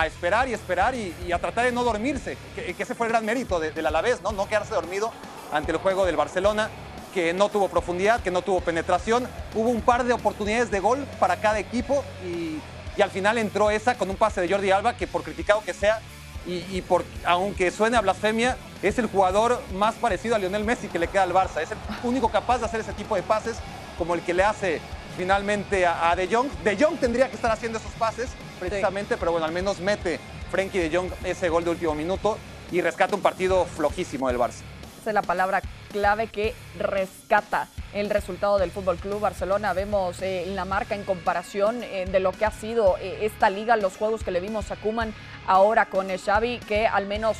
esperar 0.05 0.49
y 0.49 0.53
esperar 0.53 0.95
y, 0.95 1.31
a 1.31 1.37
tratar 1.37 1.65
de 1.65 1.71
no 1.71 1.83
dormirse, 1.83 2.37
que, 2.55 2.75
ese 2.77 2.95
fue 2.95 3.05
el 3.05 3.13
gran 3.13 3.23
mérito 3.23 3.59
del 3.59 3.85
Alavés, 3.85 4.21
¿no? 4.21 4.31
No 4.31 4.47
quedarse 4.47 4.73
dormido 4.73 5.11
ante 5.53 5.71
el 5.71 5.77
juego 5.77 6.05
del 6.05 6.15
Barcelona, 6.15 6.69
que 7.13 7.33
no 7.33 7.49
tuvo 7.49 7.69
profundidad, 7.69 8.21
que 8.21 8.31
no 8.31 8.41
tuvo 8.41 8.61
penetración. 8.61 9.27
Hubo 9.53 9.69
un 9.69 9.81
par 9.81 10.03
de 10.03 10.13
oportunidades 10.13 10.71
de 10.71 10.79
gol 10.79 11.05
para 11.19 11.37
cada 11.37 11.59
equipo 11.59 12.03
y, 12.25 12.59
y 12.97 13.01
al 13.01 13.11
final 13.11 13.37
entró 13.37 13.69
esa 13.69 13.97
con 13.97 14.09
un 14.09 14.15
pase 14.15 14.41
de 14.41 14.49
Jordi 14.49 14.71
Alba, 14.71 14.95
que 14.95 15.07
por 15.07 15.23
criticado 15.23 15.61
que 15.63 15.73
sea, 15.73 16.01
y, 16.47 16.81
por, 16.83 17.03
aunque 17.25 17.71
suene 17.71 17.97
a 17.97 18.01
blasfemia, 18.01 18.55
es 18.83 18.99
el 18.99 19.07
jugador 19.07 19.59
más 19.73 19.95
parecido 19.95 20.35
a 20.35 20.37
Lionel 20.37 20.63
Messi 20.63 20.87
que 20.87 20.99
le 20.99 21.07
queda 21.07 21.23
al 21.23 21.33
Barça. 21.33 21.61
Es 21.61 21.71
el 21.71 21.77
único 22.03 22.29
capaz 22.29 22.59
de 22.59 22.65
hacer 22.65 22.81
ese 22.81 22.93
tipo 22.93 23.15
de 23.15 23.23
pases 23.23 23.57
como 23.97 24.13
el 24.13 24.21
que 24.21 24.33
le 24.33 24.43
hace 24.43 24.79
finalmente 25.17 25.87
a, 25.87 26.15
De 26.15 26.27
Jong. 26.27 26.51
De 26.63 26.77
Jong 26.77 26.99
tendría 26.99 27.29
que 27.29 27.35
estar 27.35 27.49
haciendo 27.51 27.79
esos 27.79 27.91
pases 27.93 28.29
precisamente, 28.59 29.17
pero 29.17 29.31
bueno, 29.31 29.47
al 29.47 29.51
menos 29.51 29.79
mete 29.79 30.19
Frenkie 30.51 30.87
De 30.87 30.95
Jong 30.95 31.11
ese 31.23 31.49
gol 31.49 31.63
de 31.63 31.71
último 31.71 31.95
minuto 31.95 32.37
y 32.71 32.81
rescata 32.81 33.15
un 33.15 33.21
partido 33.21 33.65
flojísimo 33.65 34.27
del 34.27 34.37
Barça. 34.37 34.61
Esa 35.01 35.09
es 35.09 35.13
la 35.15 35.23
palabra 35.23 35.63
clave 35.95 36.27
que 36.27 36.53
rescata 36.77 37.69
el 37.93 38.09
resultado 38.09 38.57
del 38.57 38.69
Fútbol 38.69 38.97
Club 38.97 39.21
Barcelona. 39.21 39.71
Vemos 39.71 40.21
eh, 40.21 40.43
la 40.53 40.65
marca 40.65 40.93
en 40.93 41.05
comparación 41.05 41.81
eh, 41.83 42.05
de 42.05 42.19
lo 42.19 42.33
que 42.33 42.43
ha 42.43 42.51
sido 42.51 42.97
eh, 42.97 43.19
esta 43.21 43.49
liga, 43.49 43.77
los 43.77 43.95
juegos 43.95 44.21
que 44.21 44.31
le 44.31 44.41
vimos 44.41 44.71
a 44.71 44.75
Kuman 44.75 45.13
ahora 45.47 45.85
con 45.85 46.09
Xavi, 46.09 46.59
que 46.67 46.85
al 46.85 47.07
menos 47.07 47.37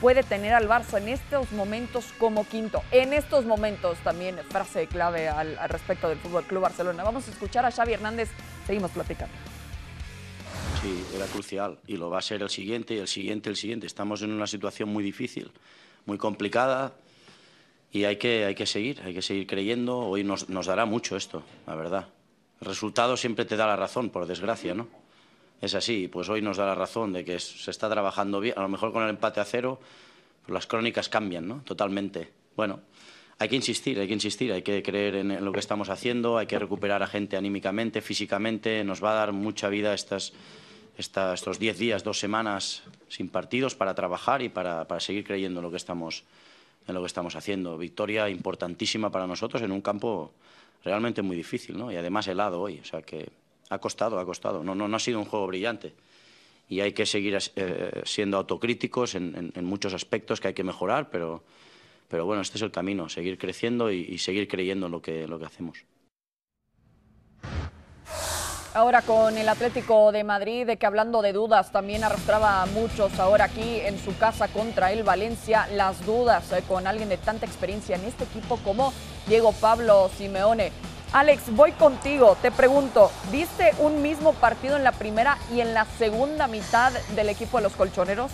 puede 0.00 0.22
tener 0.22 0.54
al 0.54 0.66
Barça 0.70 0.96
en 0.96 1.08
estos 1.08 1.52
momentos 1.52 2.06
como 2.18 2.48
quinto. 2.48 2.82
En 2.92 3.12
estos 3.12 3.44
momentos 3.44 3.98
también 3.98 4.38
frase 4.48 4.86
clave 4.86 5.28
al, 5.28 5.58
respecto 5.68 6.08
del 6.08 6.16
Fútbol 6.16 6.44
Club 6.44 6.62
Barcelona. 6.62 7.04
Vamos 7.04 7.28
a 7.28 7.30
escuchar 7.30 7.66
a 7.66 7.70
Xavi 7.70 7.92
Hernández. 7.92 8.30
Seguimos 8.66 8.90
platicando. 8.92 9.34
Sí, 10.80 11.04
era 11.14 11.26
crucial 11.26 11.78
y 11.86 11.98
lo 11.98 12.08
va 12.08 12.20
a 12.20 12.22
ser 12.22 12.40
el 12.40 12.48
siguiente 12.48 12.98
el 12.98 13.08
siguiente, 13.08 13.50
el 13.50 13.56
siguiente. 13.56 13.86
Estamos 13.86 14.22
en 14.22 14.32
una 14.32 14.46
situación 14.46 14.88
muy 14.88 15.04
difícil, 15.04 15.52
muy 16.06 16.16
complicada 16.16 16.94
y 17.92 18.04
hay 18.04 18.16
que, 18.16 18.44
hay 18.44 18.54
que 18.54 18.66
seguir, 18.66 19.00
hay 19.04 19.14
que 19.14 19.22
seguir 19.22 19.46
creyendo. 19.46 19.98
Hoy 19.98 20.24
nos, 20.24 20.48
nos 20.48 20.66
dará 20.66 20.84
mucho 20.84 21.16
esto, 21.16 21.42
la 21.66 21.74
verdad. 21.74 22.08
El 22.60 22.68
resultado 22.68 23.16
siempre 23.16 23.44
te 23.44 23.56
da 23.56 23.66
la 23.66 23.76
razón, 23.76 24.10
por 24.10 24.26
desgracia, 24.26 24.74
¿no? 24.74 24.88
Es 25.60 25.74
así, 25.74 26.08
pues 26.08 26.28
hoy 26.28 26.40
nos 26.42 26.56
da 26.56 26.66
la 26.66 26.74
razón 26.74 27.12
de 27.12 27.24
que 27.24 27.40
se 27.40 27.70
está 27.70 27.88
trabajando 27.88 28.40
bien. 28.40 28.54
A 28.56 28.62
lo 28.62 28.68
mejor 28.68 28.92
con 28.92 29.02
el 29.02 29.10
empate 29.10 29.40
a 29.40 29.44
cero, 29.44 29.80
pues 30.42 30.52
las 30.52 30.66
crónicas 30.66 31.08
cambian, 31.08 31.48
¿no? 31.48 31.62
Totalmente. 31.64 32.30
Bueno, 32.56 32.80
hay 33.38 33.48
que 33.48 33.56
insistir, 33.56 33.98
hay 33.98 34.06
que 34.06 34.14
insistir, 34.14 34.52
hay 34.52 34.62
que 34.62 34.82
creer 34.82 35.16
en 35.16 35.44
lo 35.44 35.52
que 35.52 35.60
estamos 35.60 35.88
haciendo, 35.88 36.38
hay 36.38 36.46
que 36.46 36.58
recuperar 36.58 37.02
a 37.02 37.06
gente 37.06 37.36
anímicamente, 37.36 38.02
físicamente. 38.02 38.84
Nos 38.84 39.02
va 39.02 39.12
a 39.12 39.14
dar 39.14 39.32
mucha 39.32 39.68
vida 39.68 39.94
estas, 39.94 40.32
estos 40.96 41.58
diez 41.58 41.78
días, 41.78 42.04
dos 42.04 42.18
semanas 42.18 42.82
sin 43.08 43.28
partidos 43.28 43.74
para 43.74 43.94
trabajar 43.94 44.42
y 44.42 44.48
para, 44.48 44.86
para 44.86 45.00
seguir 45.00 45.24
creyendo 45.24 45.60
en 45.60 45.64
lo 45.64 45.70
que 45.70 45.76
estamos 45.76 46.24
en 46.88 46.94
lo 46.94 47.00
que 47.00 47.06
estamos 47.06 47.36
haciendo. 47.36 47.78
Victoria 47.78 48.28
importantísima 48.28 49.10
para 49.10 49.26
nosotros 49.26 49.62
en 49.62 49.70
un 49.70 49.82
campo 49.82 50.32
realmente 50.82 51.22
muy 51.22 51.36
difícil, 51.36 51.76
¿no? 51.76 51.92
Y 51.92 51.96
además 51.96 52.26
helado 52.26 52.60
hoy, 52.60 52.80
o 52.80 52.84
sea 52.84 53.02
que 53.02 53.28
ha 53.68 53.78
costado, 53.78 54.18
ha 54.18 54.24
costado. 54.24 54.64
No, 54.64 54.74
no, 54.74 54.88
no 54.88 54.96
ha 54.96 55.00
sido 55.00 55.18
un 55.18 55.26
juego 55.26 55.46
brillante. 55.46 55.92
Y 56.70 56.80
hay 56.80 56.92
que 56.92 57.06
seguir 57.06 57.38
eh, 57.56 58.02
siendo 58.04 58.36
autocríticos 58.38 59.14
en, 59.14 59.52
muchos 59.62 59.94
aspectos 59.94 60.40
que 60.40 60.48
hay 60.48 60.54
que 60.54 60.64
mejorar, 60.64 61.08
pero, 61.10 61.42
pero 62.08 62.26
bueno, 62.26 62.42
este 62.42 62.58
es 62.58 62.62
el 62.62 62.70
camino, 62.70 63.08
seguir 63.08 63.38
creciendo 63.38 63.90
y, 63.90 64.00
y 64.00 64.18
seguir 64.18 64.48
creyendo 64.48 64.86
en 64.86 64.92
lo 64.92 65.00
que, 65.00 65.26
lo 65.26 65.38
que 65.38 65.46
hacemos. 65.46 65.84
Ahora 68.74 69.00
con 69.00 69.38
el 69.38 69.48
Atlético 69.48 70.12
de 70.12 70.24
Madrid, 70.24 70.66
de 70.66 70.76
que 70.76 70.84
hablando 70.84 71.22
de 71.22 71.32
dudas, 71.32 71.72
también 71.72 72.04
arrastraba 72.04 72.62
a 72.62 72.66
muchos 72.66 73.18
ahora 73.18 73.46
aquí 73.46 73.80
en 73.80 73.98
su 73.98 74.16
casa 74.18 74.46
contra 74.48 74.92
el 74.92 75.04
Valencia, 75.04 75.66
las 75.72 76.04
dudas 76.04 76.52
eh, 76.52 76.62
con 76.68 76.86
alguien 76.86 77.08
de 77.08 77.16
tanta 77.16 77.46
experiencia 77.46 77.96
en 77.96 78.04
este 78.04 78.24
equipo 78.24 78.58
como 78.58 78.92
Diego 79.26 79.52
Pablo 79.52 80.10
Simeone. 80.16 80.70
Alex, 81.12 81.54
voy 81.56 81.72
contigo, 81.72 82.36
te 82.42 82.50
pregunto, 82.50 83.10
¿viste 83.32 83.72
un 83.78 84.02
mismo 84.02 84.34
partido 84.34 84.76
en 84.76 84.84
la 84.84 84.92
primera 84.92 85.38
y 85.50 85.62
en 85.62 85.72
la 85.72 85.86
segunda 85.96 86.46
mitad 86.46 86.92
del 87.16 87.30
equipo 87.30 87.56
de 87.56 87.62
los 87.62 87.72
colchoneros? 87.72 88.30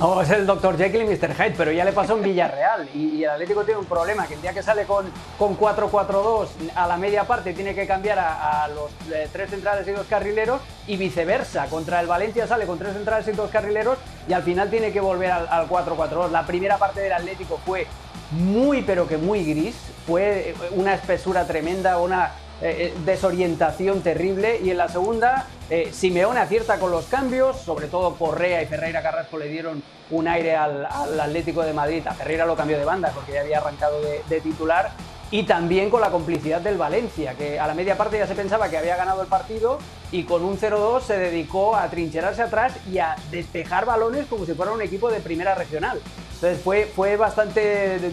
No, 0.00 0.22
es 0.22 0.30
el 0.30 0.46
Dr. 0.46 0.78
Jekyll 0.78 1.02
y 1.02 1.04
Mr. 1.04 1.34
Hyde, 1.34 1.54
pero 1.58 1.72
ya 1.72 1.84
le 1.84 1.92
pasó 1.92 2.16
en 2.16 2.22
Villarreal. 2.22 2.88
Y, 2.94 3.22
el 3.22 3.28
Atlético 3.28 3.64
tiene 3.64 3.80
un 3.80 3.84
problema, 3.84 4.26
que 4.26 4.32
el 4.32 4.40
día 4.40 4.54
que 4.54 4.62
sale 4.62 4.86
con, 4.86 5.04
con 5.38 5.58
4-4-2 5.58 6.48
a 6.74 6.86
la 6.86 6.96
media 6.96 7.24
parte 7.24 7.52
tiene 7.52 7.74
que 7.74 7.86
cambiar 7.86 8.18
a, 8.18 8.66
los 8.68 8.90
eh, 9.12 9.28
tres 9.30 9.50
centrales 9.50 9.86
y 9.86 9.90
dos 9.90 10.06
carrileros 10.06 10.62
y 10.86 10.96
viceversa. 10.96 11.66
Contra 11.66 12.00
el 12.00 12.06
Valencia 12.06 12.46
sale 12.46 12.64
con 12.64 12.78
tres 12.78 12.94
centrales 12.94 13.28
y 13.28 13.32
dos 13.32 13.50
carrileros 13.50 13.98
y 14.26 14.32
al 14.32 14.42
final 14.42 14.70
tiene 14.70 14.90
que 14.90 15.02
volver 15.02 15.32
al, 15.32 15.46
al 15.46 15.68
4-4-2. 15.68 16.30
La 16.30 16.46
primera 16.46 16.78
parte 16.78 17.02
del 17.02 17.12
Atlético 17.12 17.60
fue 17.66 17.86
muy, 18.30 18.80
pero 18.80 19.06
que 19.06 19.18
muy 19.18 19.44
gris. 19.44 19.76
Fue 20.06 20.54
una 20.70 20.94
espesura 20.94 21.46
tremenda, 21.46 21.98
una 21.98 22.32
eh, 22.62 22.92
eh, 22.92 22.94
desorientación 23.06 24.02
terrible. 24.02 24.60
Y 24.62 24.70
en 24.70 24.76
la 24.76 24.88
segunda, 24.88 25.46
eh, 25.70 25.90
Simeone 25.92 26.40
acierta 26.40 26.78
con 26.78 26.90
los 26.90 27.06
cambios, 27.06 27.58
sobre 27.60 27.86
todo 27.86 28.14
Correa 28.16 28.62
y 28.62 28.66
Ferreira 28.66 29.02
Carrasco 29.02 29.38
le 29.38 29.48
dieron 29.48 29.82
un 30.10 30.28
aire 30.28 30.56
al, 30.56 30.86
Atlético 30.86 31.62
de 31.62 31.72
Madrid. 31.72 32.06
A 32.06 32.12
Ferreira 32.12 32.44
lo 32.44 32.56
cambió 32.56 32.76
de 32.76 32.84
banda 32.84 33.12
porque 33.14 33.32
ya 33.32 33.40
había 33.40 33.58
arrancado 33.58 34.00
de, 34.02 34.40
titular. 34.40 34.90
Y 35.30 35.44
también 35.44 35.90
con 35.90 36.00
la 36.00 36.10
complicidad 36.10 36.60
del 36.60 36.76
Valencia, 36.76 37.34
que 37.34 37.58
a 37.58 37.66
la 37.66 37.74
media 37.74 37.96
parte 37.96 38.18
ya 38.18 38.26
se 38.26 38.34
pensaba 38.34 38.68
que 38.68 38.76
había 38.76 38.96
ganado 38.96 39.22
el 39.22 39.28
partido 39.28 39.78
y 40.10 40.24
con 40.24 40.44
un 40.44 40.58
0-2 40.58 41.02
se 41.02 41.16
dedicó 41.16 41.76
a 41.76 41.88
trincherarse 41.88 42.42
atrás 42.42 42.72
y 42.90 42.98
a 42.98 43.14
despejar 43.30 43.86
balones 43.86 44.26
como 44.26 44.44
si 44.44 44.54
fuera 44.54 44.72
un 44.72 44.82
equipo 44.82 45.08
de 45.08 45.20
primera 45.20 45.54
regional. 45.54 46.00
Entonces 46.34 46.60
fue, 46.60 46.90
fue 46.96 47.16
bastante 47.16 48.12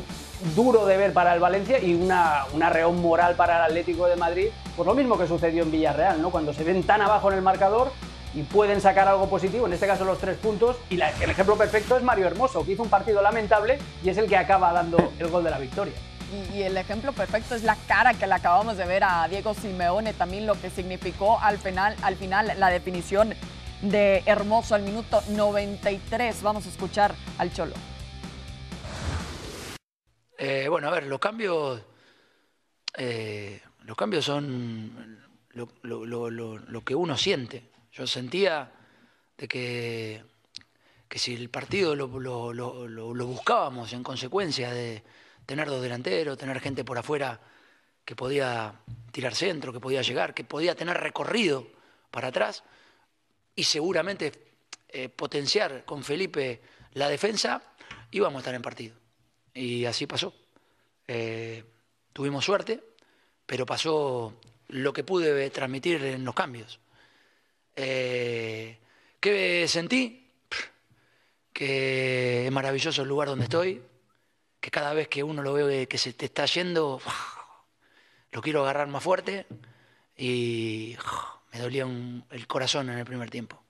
duro 0.56 0.86
de 0.86 0.97
ver 0.97 1.13
para 1.13 1.34
el 1.34 1.39
Valencia 1.39 1.80
y 1.80 1.93
una, 1.93 2.45
una 2.54 2.69
reón 2.69 3.02
moral 3.02 3.36
para 3.36 3.58
el 3.58 3.63
Atlético 3.63 4.08
de 4.08 4.15
Madrid, 4.15 4.47
pues 4.76 4.86
lo 4.86 4.93
mismo 4.93 5.17
que 5.17 5.28
sucedió 5.28 5.63
en 5.63 5.71
Villarreal, 5.71 6.21
¿no? 6.21 6.30
Cuando 6.30 6.54
se 6.54 6.63
ven 6.63 6.84
tan 6.84 7.02
abajo 7.02 7.32
en 7.32 7.38
el 7.38 7.43
marcador 7.43 7.91
y 8.34 8.43
pueden 8.43 8.82
sacar 8.82 9.08
algo 9.08 9.28
positivo, 9.30 9.65
en 9.65 9.73
este 9.73 9.88
caso 9.88 10.06
los 10.06 10.19
tres 10.19 10.38
puntos, 10.38 10.76
y 10.89 10.95
el 10.95 11.30
ejemplo 11.30 11.56
perfecto 11.58 11.97
es 11.97 12.04
Mario 12.04 12.28
Hermoso, 12.28 12.63
que 12.65 12.73
hizo 12.73 12.84
un 12.84 12.89
partido 12.89 13.21
lamentable 13.21 13.80
y 14.04 14.10
es 14.10 14.17
el 14.17 14.28
que 14.28 14.38
acaba 14.38 14.71
dando 14.73 15.12
el 15.17 15.28
gol 15.30 15.43
de 15.43 15.50
la 15.50 15.58
victoria. 15.58 15.93
Y, 16.54 16.62
el 16.62 16.76
ejemplo 16.76 17.13
perfecto 17.13 17.56
es 17.56 17.63
la 17.63 17.78
cara 17.88 18.13
que 18.13 18.28
le 18.28 18.34
acabamos 18.34 18.76
de 18.76 18.86
ver 18.86 19.04
a 19.06 19.28
Diego 19.30 19.54
Simeone, 19.54 20.13
también 20.13 20.45
lo 20.45 20.60
que 20.60 20.69
significó 20.69 21.39
al 21.39 21.58
final, 21.58 21.95
al 22.02 22.17
final 22.17 22.52
la 22.58 22.69
definición 22.69 23.34
de 23.82 24.23
Hermoso 24.26 24.76
al 24.76 24.82
minuto 24.82 25.21
93. 25.30 26.43
Vamos 26.43 26.65
a 26.65 26.69
escuchar 26.69 27.15
al 27.38 27.54
Cholo. 27.54 27.76
Eh, 30.38 30.67
bueno, 30.69 30.88
a 30.88 30.91
ver, 30.91 31.08
los 31.08 31.19
cambios, 31.19 31.82
eh, 32.95 33.60
los 33.86 33.97
cambios 33.97 34.23
son 34.23 35.19
lo, 35.54 36.84
que 36.86 36.93
uno 36.93 37.17
siente. 37.17 37.71
Yo 37.91 38.06
sentía 38.06 38.71
de 39.36 39.47
que, 39.47 40.23
que 41.08 41.17
si 41.17 41.34
el 41.34 41.50
partido 41.50 41.95
lo, 41.95 42.08
buscábamos 43.28 43.91
en 43.93 44.04
consecuencia 44.04 44.71
de 44.71 45.04
tener 45.47 45.67
dos 45.67 45.82
delanteros, 45.82 46.38
tener 46.38 46.60
gente 46.60 46.84
por 46.84 47.00
afuera 47.00 47.39
que 48.06 48.15
podía 48.15 48.76
tirar 49.12 49.34
centro, 49.34 49.73
que 49.73 49.80
podía 49.80 50.04
llegar, 50.04 50.36
que 50.36 50.43
podía 50.43 50.76
tener 50.76 50.97
recorrido 50.97 51.67
para 52.12 52.28
atrás 52.28 52.63
y 53.56 53.63
seguramente 53.63 54.32
eh, 54.89 55.10
potenciar 55.10 55.84
con 55.84 56.04
Felipe 56.04 56.62
la 56.93 57.10
defensa, 57.10 57.62
íbamos 58.12 58.38
a 58.38 58.39
estar 58.41 58.56
en 58.56 58.62
partido. 58.62 59.07
Y 59.58 59.86
así 59.86 60.06
pasó. 60.06 60.36
Eh, 61.08 61.63
tuvimos 62.13 62.46
suerte, 62.46 62.84
pero 63.43 63.65
pasó 63.65 64.39
lo 64.67 64.93
que 64.93 65.04
pude 65.04 65.50
transmitir 65.50 66.04
en 66.04 66.24
los 66.24 66.36
cambios. 66.36 66.80
Eh, 67.76 68.78
¿Qué 69.20 69.65
sentí? 69.67 70.30
Que 71.52 72.46
es 72.46 72.52
maravilloso 72.52 73.02
el 73.02 73.08
lugar 73.08 73.30
donde 73.30 73.46
estoy, 73.46 73.82
que 74.60 74.70
cada 74.70 74.93
vez 74.93 75.08
que 75.08 75.24
uno 75.24 75.41
lo 75.41 75.54
ve 75.54 75.88
que 75.88 75.98
se 75.98 76.13
te 76.13 76.26
está 76.26 76.46
yendo, 76.46 77.02
lo 78.32 78.41
quiero 78.43 78.62
agarrar 78.62 78.88
más 78.89 79.02
fuerte 79.02 79.48
y 80.15 80.96
me 81.52 81.60
dolía 81.60 81.88
el 82.30 82.48
corazón 82.48 82.91
en 82.91 83.00
el 83.00 83.06
primer 83.06 83.32
tiempo. 83.32 83.63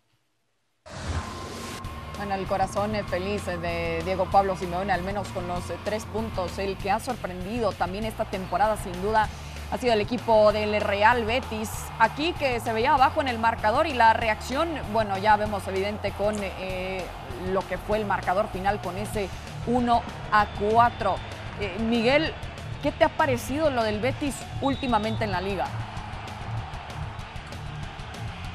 Bueno, 2.18 2.34
el 2.34 2.48
corazón 2.48 2.96
es 2.96 3.06
feliz 3.06 3.46
de 3.46 4.02
Diego 4.04 4.26
Pablo 4.26 4.58
Simeone, 4.58 4.92
al 4.92 5.04
menos 5.04 5.28
con 5.28 5.48
los 5.48 5.64
tres 5.86 6.04
puntos. 6.06 6.58
El 6.58 6.76
que 6.76 6.90
ha 6.90 7.00
sorprendido 7.00 7.74
también 7.74 8.06
esta 8.06 8.26
temporada, 8.26 8.76
sin 8.78 9.00
duda, 9.04 9.30
ha 9.70 9.78
sido 9.78 9.94
el 9.94 10.02
equipo 10.02 10.52
del 10.52 10.82
Real 10.82 11.26
Betis. 11.26 11.70
Aquí 12.00 12.34
que 12.34 12.60
se 12.60 12.74
veía 12.74 12.96
abajo 12.96 13.22
en 13.22 13.28
el 13.28 13.38
marcador 13.38 13.86
y 13.86 13.94
la 13.94 14.14
reacción, 14.14 14.68
bueno, 14.92 15.16
ya 15.20 15.36
vemos 15.36 15.68
evidente 15.68 16.12
con 16.12 16.36
eh, 16.42 17.06
lo 17.52 17.62
que 17.68 17.78
fue 17.78 18.00
el 18.00 18.08
marcador 18.08 18.48
final 18.48 18.82
con 18.82 18.98
ese 18.98 19.30
1 19.68 20.02
a 20.32 20.48
4. 20.72 21.16
Eh, 21.60 21.78
Miguel, 21.82 22.34
¿qué 22.82 22.92
te 22.92 23.04
ha 23.04 23.10
parecido 23.10 23.70
lo 23.70 23.84
del 23.84 24.00
Betis 24.00 24.34
últimamente 24.62 25.24
en 25.24 25.32
la 25.32 25.42
liga? 25.42 25.68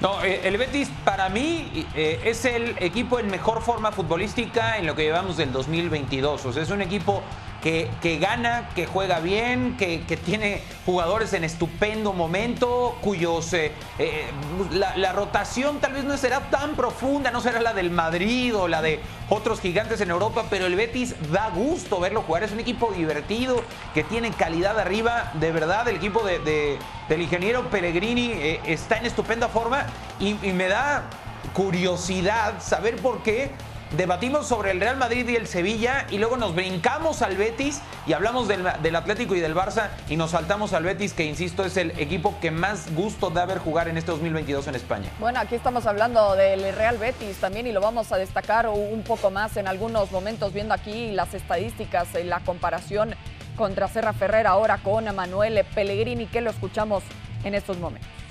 No, 0.02 0.20
eh, 0.24 0.40
el 0.42 0.56
Betis 0.56 0.90
para 1.04 1.28
mí 1.28 1.86
eh, 1.94 2.20
es 2.24 2.44
el 2.44 2.74
equipo 2.80 3.20
en 3.20 3.30
mejor 3.30 3.62
forma 3.62 3.92
futbolística 3.92 4.76
en 4.76 4.86
lo 4.86 4.96
que 4.96 5.04
llevamos 5.04 5.36
del 5.36 5.52
2022. 5.52 6.44
O 6.44 6.52
sea, 6.52 6.60
es 6.60 6.70
un 6.70 6.82
equipo 6.82 7.22
que, 7.62 8.18
gana, 8.20 8.68
que 8.74 8.86
juega 8.86 9.20
bien, 9.20 9.76
que, 9.76 9.98
tiene 10.24 10.60
jugadores 10.84 11.32
en 11.32 11.44
estupendo 11.44 12.12
momento, 12.12 12.98
cuyos 13.00 13.52
eh, 13.52 13.72
eh, 13.98 14.24
la, 14.72 15.12
rotación 15.12 15.78
tal 15.78 15.92
vez 15.92 16.04
no 16.04 16.16
será 16.16 16.40
tan 16.50 16.74
profunda, 16.74 17.30
no 17.30 17.40
será 17.40 17.60
la 17.60 17.72
del 17.72 17.90
Madrid 17.90 18.54
o 18.56 18.66
la 18.66 18.82
de 18.82 19.00
otros 19.28 19.60
gigantes 19.60 20.00
en 20.00 20.10
Europa, 20.10 20.44
pero 20.50 20.66
el 20.66 20.74
Betis 20.74 21.14
da 21.30 21.50
gusto 21.50 22.00
verlo 22.00 22.22
jugar. 22.22 22.42
Es 22.42 22.52
un 22.52 22.60
equipo 22.60 22.92
divertido, 22.92 23.62
que 23.94 24.02
tiene 24.02 24.32
calidad 24.32 24.78
arriba. 24.78 25.30
De 25.34 25.52
verdad, 25.52 25.86
el 25.88 25.96
equipo 25.96 26.24
de, 26.24 26.78
del 27.08 27.22
ingeniero 27.22 27.70
Pellegrini 27.70 28.32
eh, 28.32 28.60
está 28.66 28.96
en 28.96 29.06
estupenda 29.06 29.48
forma 29.48 29.86
y 30.18 30.34
me 30.34 30.66
da 30.66 31.04
curiosidad 31.52 32.54
saber 32.60 32.96
por 32.96 33.22
qué 33.22 33.50
debatimos 33.96 34.46
sobre 34.46 34.70
el 34.70 34.80
Real 34.80 34.96
Madrid 34.96 35.28
y 35.28 35.36
el 35.36 35.46
Sevilla 35.46 36.06
y 36.10 36.18
luego 36.18 36.36
nos 36.36 36.54
brincamos 36.54 37.22
al 37.22 37.36
Betis 37.36 37.80
y 38.06 38.12
hablamos 38.12 38.48
del, 38.48 38.66
Atlético 38.96 39.34
y 39.34 39.40
del 39.40 39.54
Barça 39.54 39.88
y 40.08 40.16
nos 40.16 40.30
saltamos 40.30 40.72
al 40.72 40.84
Betis 40.84 41.12
que 41.12 41.24
insisto 41.24 41.64
es 41.64 41.76
el 41.76 41.90
equipo 41.98 42.34
que 42.40 42.50
más 42.50 42.94
gusto 42.94 43.30
da 43.30 43.46
ver 43.46 43.58
jugar 43.58 43.88
en 43.88 43.98
este 43.98 44.10
2022 44.12 44.66
en 44.68 44.74
España. 44.74 45.10
Bueno, 45.18 45.40
aquí 45.40 45.54
estamos 45.54 45.86
hablando 45.86 46.34
del 46.34 46.74
Real 46.74 46.98
Betis 46.98 47.36
también 47.36 47.66
y 47.66 47.72
lo 47.72 47.80
vamos 47.80 48.12
a 48.12 48.16
destacar 48.16 48.68
un 48.68 49.02
poco 49.02 49.30
más 49.30 49.56
en 49.56 49.68
algunos 49.68 50.10
momentos 50.10 50.52
viendo 50.52 50.74
aquí 50.74 51.12
las 51.12 51.34
estadísticas, 51.34 52.08
y 52.20 52.24
la 52.24 52.40
comparación 52.40 53.14
contra 53.56 53.88
Serra 53.88 54.12
Ferrer 54.12 54.46
ahora 54.46 54.78
con 54.78 55.14
Manuel 55.14 55.64
Pellegrini 55.74 56.26
que 56.26 56.40
lo 56.40 56.50
escuchamos 56.50 57.02
en 57.44 57.54
estos 57.54 57.78
momentos. 57.78 58.21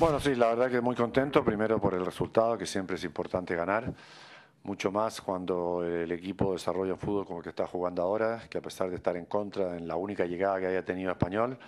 Bueno, 0.00 0.18
sí, 0.18 0.34
la 0.34 0.46
verdad 0.46 0.70
que 0.70 0.80
muy 0.80 0.96
contento, 0.96 1.44
primero 1.44 1.78
por 1.78 1.92
el 1.92 2.06
resultado, 2.06 2.56
que 2.56 2.64
siempre 2.64 2.96
es 2.96 3.04
importante 3.04 3.54
ganar, 3.54 3.92
mucho 4.62 4.90
más 4.90 5.20
cuando 5.20 5.84
el 5.84 6.10
equipo 6.10 6.54
desarrolla 6.54 6.94
un 6.94 6.98
fútbol 6.98 7.26
como 7.26 7.40
el 7.40 7.42
que 7.42 7.50
está 7.50 7.66
jugando 7.66 8.00
ahora, 8.00 8.44
que 8.48 8.56
a 8.56 8.62
pesar 8.62 8.88
de 8.88 8.96
estar 8.96 9.14
en 9.18 9.26
contra 9.26 9.76
en 9.76 9.86
la 9.86 9.96
única 9.96 10.24
llegada 10.24 10.58
que 10.58 10.68
haya 10.68 10.82
tenido 10.82 11.12
Español, 11.12 11.58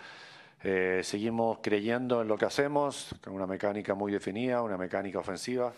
eh, 0.63 1.03
seguimos 1.05 1.59
creyendo 1.61 2.23
en 2.23 2.29
lo 2.29 2.39
que 2.39 2.47
hacemos, 2.47 3.15
con 3.23 3.35
una 3.35 3.47
mecánica 3.47 3.95
muy 3.95 4.11
definida, 4.11 4.63
una 4.63 4.79
mecánica 4.79 5.19
ofensiva. 5.19 5.71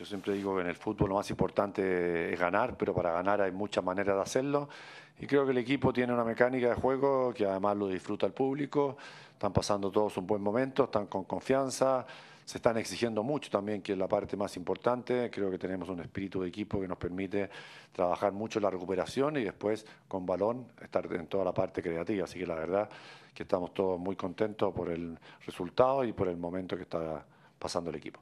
Yo 0.00 0.06
siempre 0.06 0.32
digo 0.32 0.56
que 0.56 0.62
en 0.62 0.68
el 0.68 0.76
fútbol 0.76 1.10
lo 1.10 1.16
más 1.16 1.28
importante 1.28 2.32
es 2.32 2.40
ganar, 2.40 2.74
pero 2.78 2.94
para 2.94 3.12
ganar 3.12 3.42
hay 3.42 3.52
muchas 3.52 3.84
maneras 3.84 4.16
de 4.16 4.22
hacerlo. 4.22 4.66
Y 5.20 5.26
creo 5.26 5.44
que 5.44 5.50
el 5.50 5.58
equipo 5.58 5.92
tiene 5.92 6.14
una 6.14 6.24
mecánica 6.24 6.70
de 6.70 6.74
juego 6.74 7.34
que 7.34 7.44
además 7.44 7.76
lo 7.76 7.86
disfruta 7.86 8.24
el 8.24 8.32
público 8.32 8.96
están 9.40 9.52
pasando 9.54 9.90
todos 9.90 10.18
un 10.18 10.26
buen 10.26 10.42
momento, 10.42 10.84
están 10.84 11.06
con 11.06 11.24
confianza, 11.24 12.06
se 12.46 12.58
están 12.58 12.78
exigiendo 12.78 13.22
mucho 13.22 13.50
también, 13.50 13.80
que 13.80 13.92
es 13.92 13.98
la 13.98 14.08
parte 14.08 14.36
más 14.38 14.56
importante. 14.56 15.30
Creo 15.30 15.50
que 15.50 15.58
tenemos 15.58 15.90
un 15.90 16.00
espíritu 16.00 16.40
de 16.40 16.48
equipo 16.48 16.80
que 16.80 16.88
nos 16.88 16.96
permite 16.98 17.50
trabajar 17.92 18.32
mucho 18.32 18.58
la 18.58 18.70
recuperación 18.70 19.36
y 19.36 19.44
después 19.44 19.84
con 20.08 20.24
balón 20.24 20.66
estar 20.82 21.10
en 21.12 21.26
toda 21.26 21.44
la 21.44 21.52
parte 21.52 21.82
creativa. 21.82 22.24
Así 22.24 22.38
que 22.38 22.46
la 22.46 22.54
verdad 22.54 22.88
que 23.34 23.42
estamos 23.42 23.74
todos 23.74 23.98
muy 23.98 24.16
contentos 24.16 24.74
por 24.74 24.90
el 24.90 25.18
resultado 25.46 26.04
y 26.04 26.12
por 26.14 26.28
el 26.28 26.38
momento 26.38 26.76
que 26.76 26.84
está 26.84 27.24
pasando 27.58 27.90
el 27.90 27.96
equipo. 27.96 28.20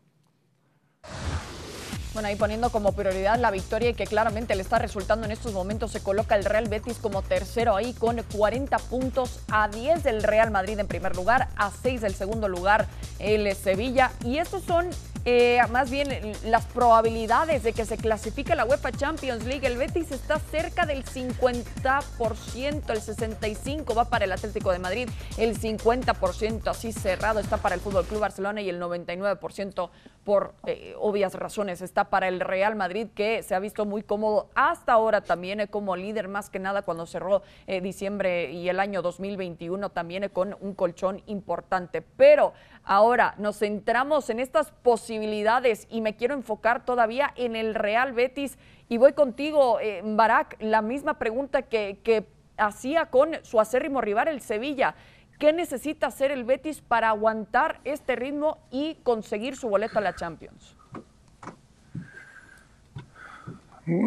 Bueno, 2.19 2.31
ahí 2.31 2.35
poniendo 2.35 2.71
como 2.71 2.91
prioridad 2.91 3.39
la 3.39 3.53
victoria 3.53 3.91
y 3.91 3.95
que 3.95 4.05
claramente 4.05 4.57
le 4.57 4.63
está 4.63 4.81
resultando 4.81 5.25
en 5.25 5.31
estos 5.31 5.53
momentos, 5.53 5.93
se 5.93 6.03
coloca 6.03 6.35
el 6.35 6.45
Real 6.45 6.69
Betis 6.69 6.99
como 6.99 7.23
tercero 7.23 7.77
ahí 7.77 7.93
con 7.93 8.21
40 8.21 8.77
puntos 8.77 9.39
a 9.49 9.69
10 9.69 10.03
del 10.03 10.25
Real 10.25 10.51
Madrid 10.51 10.81
en 10.81 10.89
primer 10.89 11.15
lugar, 11.15 11.47
a 11.55 11.71
6 11.71 12.01
del 12.01 12.17
segundo 12.17 12.49
lugar 12.49 12.89
el 13.21 13.55
Sevilla. 13.55 14.11
Y 14.25 14.39
estos 14.39 14.65
son 14.65 14.91
eh, 15.25 15.61
más 15.71 15.91
bien 15.91 16.33
las 16.45 16.65
probabilidades 16.67 17.63
de 17.63 17.73
que 17.73 17.85
se 17.85 17.97
clasifique 17.97 18.55
la 18.55 18.65
UEFA 18.65 18.93
Champions 18.93 19.45
League. 19.45 19.67
El 19.67 19.77
Betis 19.77 20.11
está 20.13 20.39
cerca 20.39 20.87
del 20.87 21.05
50%, 21.05 22.91
el 22.91 23.01
65% 23.01 23.97
va 23.97 24.07
para 24.07 24.25
el 24.25 24.33
Atlético 24.33 24.73
de 24.73 24.79
Madrid, 24.79 25.09
el 25.37 25.59
50% 25.59 26.67
así 26.69 26.93
cerrado 26.93 27.41
está 27.41 27.59
para 27.59 27.75
el 27.75 27.81
Fútbol 27.81 28.05
Club 28.07 28.21
Barcelona 28.21 28.61
y 28.61 28.69
el 28.69 28.81
99% 28.81 29.91
por 30.25 30.55
eh, 30.67 30.95
obvias 30.99 31.35
razones 31.35 31.81
está 31.81 32.05
para 32.11 32.29
el 32.29 32.41
Real 32.41 32.77
Madrid 32.77 33.09
que 33.15 33.43
se 33.43 33.55
ha 33.55 33.59
visto 33.59 33.87
muy 33.87 34.03
cómodo 34.03 34.51
hasta 34.55 34.93
ahora 34.93 35.23
también 35.23 35.61
eh, 35.61 35.69
como 35.69 35.97
líder 35.97 36.29
más 36.29 36.51
que 36.51 36.59
nada 36.59 36.83
cuando 36.83 37.07
cerró 37.07 37.43
diciembre 37.83 38.51
y 38.53 38.69
el 38.69 38.81
año 38.81 39.03
2021 39.03 39.91
también 39.91 40.29
con 40.29 40.57
un 40.61 40.75
colchón 40.75 41.23
importante. 41.27 42.03
Pero 42.03 42.53
ahora 42.89 43.35
nos 43.37 43.59
centramos 43.59 44.31
en 44.31 44.41
estas 44.41 44.71
posibilidades 44.71 45.87
y 45.91 46.01
me 46.01 46.17
quiero 46.17 46.35
enfocar 46.35 46.87
todavía 46.87 47.33
en 47.37 47.55
el 47.55 47.75
Real 47.75 48.15
Betis 48.15 48.59
y 48.89 48.97
voy 48.97 49.13
contigo, 49.13 49.79
eh, 49.79 50.01
Barak, 50.03 50.57
la 50.61 50.81
misma 50.81 51.19
pregunta 51.19 51.63
que, 51.63 52.01
que 52.03 52.27
hacía 52.57 53.07
con 53.07 53.37
su 53.43 53.61
acérrimo 53.61 54.01
rival, 54.01 54.29
el 54.29 54.41
Sevilla. 54.41 54.95
¿Qué 55.39 55.53
necesita 55.53 56.07
hacer 56.07 56.31
el 56.31 56.45
Betis 56.45 56.81
para 56.81 57.11
aguantar 57.11 57.81
este 57.85 58.17
ritmo 58.17 58.59
y 58.71 58.95
conseguir 59.03 59.55
su 59.57 59.69
boleto 59.69 59.99
a 59.99 60.03
la 60.03 60.17
Champions? 60.17 60.75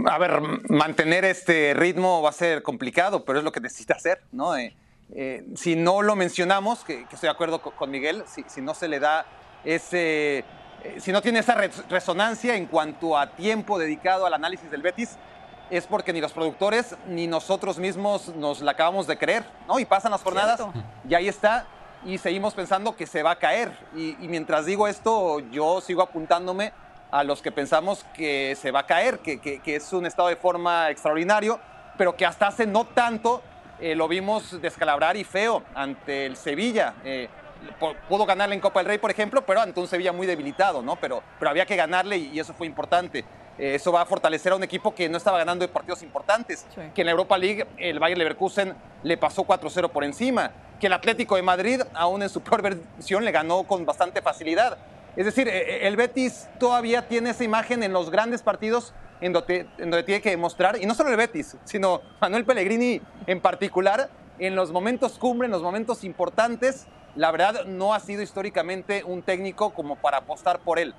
A 0.06 0.18
ver, 0.18 0.42
mantener 0.70 1.24
este 1.24 1.74
ritmo 1.76 2.22
va 2.24 2.30
a 2.30 2.34
ser 2.34 2.64
complicado, 2.64 3.24
pero 3.26 3.40
es 3.40 3.46
lo 3.46 3.52
que 3.52 3.60
necesita 3.60 3.94
hacer, 3.94 4.22
¿no? 4.32 4.58
Eh, 4.58 4.76
eh, 5.14 5.44
si 5.56 5.76
no 5.76 6.02
lo 6.02 6.16
mencionamos, 6.16 6.84
que, 6.84 7.02
estoy 7.02 7.28
de 7.28 7.30
acuerdo 7.30 7.62
con, 7.62 7.92
Miguel, 7.92 8.24
si, 8.28 8.62
no 8.62 8.74
se 8.74 8.88
le 8.88 9.00
da 9.00 9.26
ese, 9.66 10.40
eh, 10.40 10.46
si 11.00 11.12
no 11.12 11.22
tiene 11.22 11.40
esa 11.40 11.56
resonancia 11.90 12.56
en 12.56 12.66
cuanto 12.66 13.18
a 13.18 13.32
tiempo 13.32 13.78
dedicado 13.78 14.26
al 14.26 14.34
análisis 14.34 14.72
del 14.72 14.82
Betis, 14.82 15.18
es 15.70 15.86
porque 15.86 16.14
ni 16.14 16.22
los 16.22 16.32
productores 16.32 16.96
ni 17.08 17.28
nosotros 17.28 17.78
mismos 17.78 18.30
nos 18.36 18.62
la 18.62 18.72
acabamos 18.72 19.08
de 19.08 19.18
creer, 19.18 19.46
¿no? 19.68 19.80
Y 19.80 19.86
pasan 19.86 20.12
las 20.12 20.22
jornadas 20.22 20.62
y 21.08 21.14
ahí 21.14 21.28
está, 21.28 21.66
y 22.06 22.18
seguimos 22.18 22.54
pensando 22.54 22.96
que 22.96 23.06
se 23.06 23.24
va 23.24 23.32
a 23.32 23.40
caer. 23.40 23.72
Y, 23.96 24.16
mientras 24.28 24.66
digo 24.66 24.88
esto, 24.88 25.40
yo 25.52 25.80
sigo 25.82 26.02
apuntándome 26.02 26.74
a 27.10 27.24
los 27.24 27.42
que 27.42 27.52
pensamos 27.52 28.06
que 28.14 28.58
se 28.60 28.72
va 28.72 28.82
a 28.82 28.86
caer, 28.86 29.20
que, 29.20 29.40
que 29.40 29.76
es 29.76 29.94
un 29.94 30.06
estado 30.06 30.30
de 30.30 30.36
forma 30.36 30.90
extraordinario, 30.90 31.60
pero 31.98 32.16
que 32.16 32.26
hasta 32.26 32.48
hace 32.48 32.66
no 32.66 32.86
tanto 32.86 33.42
eh, 33.82 33.96
lo 33.96 34.08
vimos 34.08 34.62
descalabrar 34.62 35.18
y 35.18 35.24
feo 35.24 35.64
ante 35.74 36.28
el 36.28 36.38
Sevilla. 36.38 36.94
Eh, 37.04 37.28
pudo 38.08 38.28
ganarle 38.28 38.54
en 38.54 38.62
Copa 38.62 38.80
del 38.80 38.88
Rey, 38.88 38.98
por 39.00 39.10
ejemplo, 39.10 39.44
pero 39.44 39.60
ante 39.60 39.80
un 39.80 39.88
Sevilla 39.88 40.12
muy 40.12 40.28
debilitado, 40.28 40.84
¿no? 40.84 40.98
Pero, 40.98 41.24
pero 41.40 41.50
había 41.50 41.66
que 41.66 41.76
ganarle 41.76 42.18
y, 42.18 42.40
eso 42.40 42.54
fue 42.54 42.68
importante. 42.68 43.26
Eh, 43.58 43.76
eso 43.76 43.92
va 43.92 44.02
a 44.02 44.06
fortalecer 44.06 44.52
a 44.52 44.56
un 44.56 44.64
equipo 44.64 44.94
que 44.94 45.10
no 45.10 45.18
estaba 45.18 45.40
ganando 45.40 45.66
de 45.66 45.74
partidos 45.74 46.04
importantes, 46.04 46.66
que 46.94 47.02
en 47.02 47.06
la 47.06 47.12
Europa 47.12 47.38
League 47.40 47.66
el 47.78 48.00
Bayern 48.00 48.20
Leverkusen 48.20 48.76
le 49.02 49.18
pasó 49.18 49.46
4-0 49.46 49.90
por 49.90 50.04
encima, 50.04 50.52
que 50.80 50.86
el 50.86 50.94
Atlético 50.94 51.36
de 51.36 51.42
Madrid, 51.42 51.82
aún 51.96 52.22
en 52.22 52.30
su 52.30 52.42
peor 52.44 52.62
versión, 52.62 53.26
le 53.26 53.32
ganó 53.32 53.64
con 53.64 53.84
bastante 53.84 54.22
facilidad. 54.22 54.78
Es 55.16 55.26
decir, 55.26 55.50
el 55.50 55.98
Betis 55.98 56.48
todavía 56.60 57.08
tiene 57.08 57.32
esa 57.32 57.44
imagen 57.44 57.84
en 57.84 57.92
los 57.92 58.12
grandes 58.12 58.44
partidos 58.44 58.94
en 59.22 59.34
donde, 59.34 60.04
tiene 60.04 60.22
que 60.22 60.32
demostrar, 60.32 60.82
y 60.82 60.86
no 60.86 60.96
solo 60.96 61.12
el 61.12 61.18
Betis, 61.18 61.56
sino 61.64 62.02
Manuel 62.20 62.44
Pellegrini 62.44 63.02
en 63.28 63.40
particular, 63.40 64.10
en 64.40 64.56
los 64.56 64.72
momentos 64.72 65.18
cumbre, 65.20 65.46
en 65.46 65.52
los 65.52 65.62
momentos 65.62 66.04
importantes, 66.04 66.88
la 67.16 67.32
verdad 67.32 67.66
no 67.66 67.94
ha 67.94 68.00
sido 68.00 68.22
históricamente 68.22 69.04
un 69.04 69.22
técnico 69.22 69.72
como 69.72 69.96
para 69.96 70.18
apostar 70.18 70.60
por 70.60 70.80
él. 70.80 70.96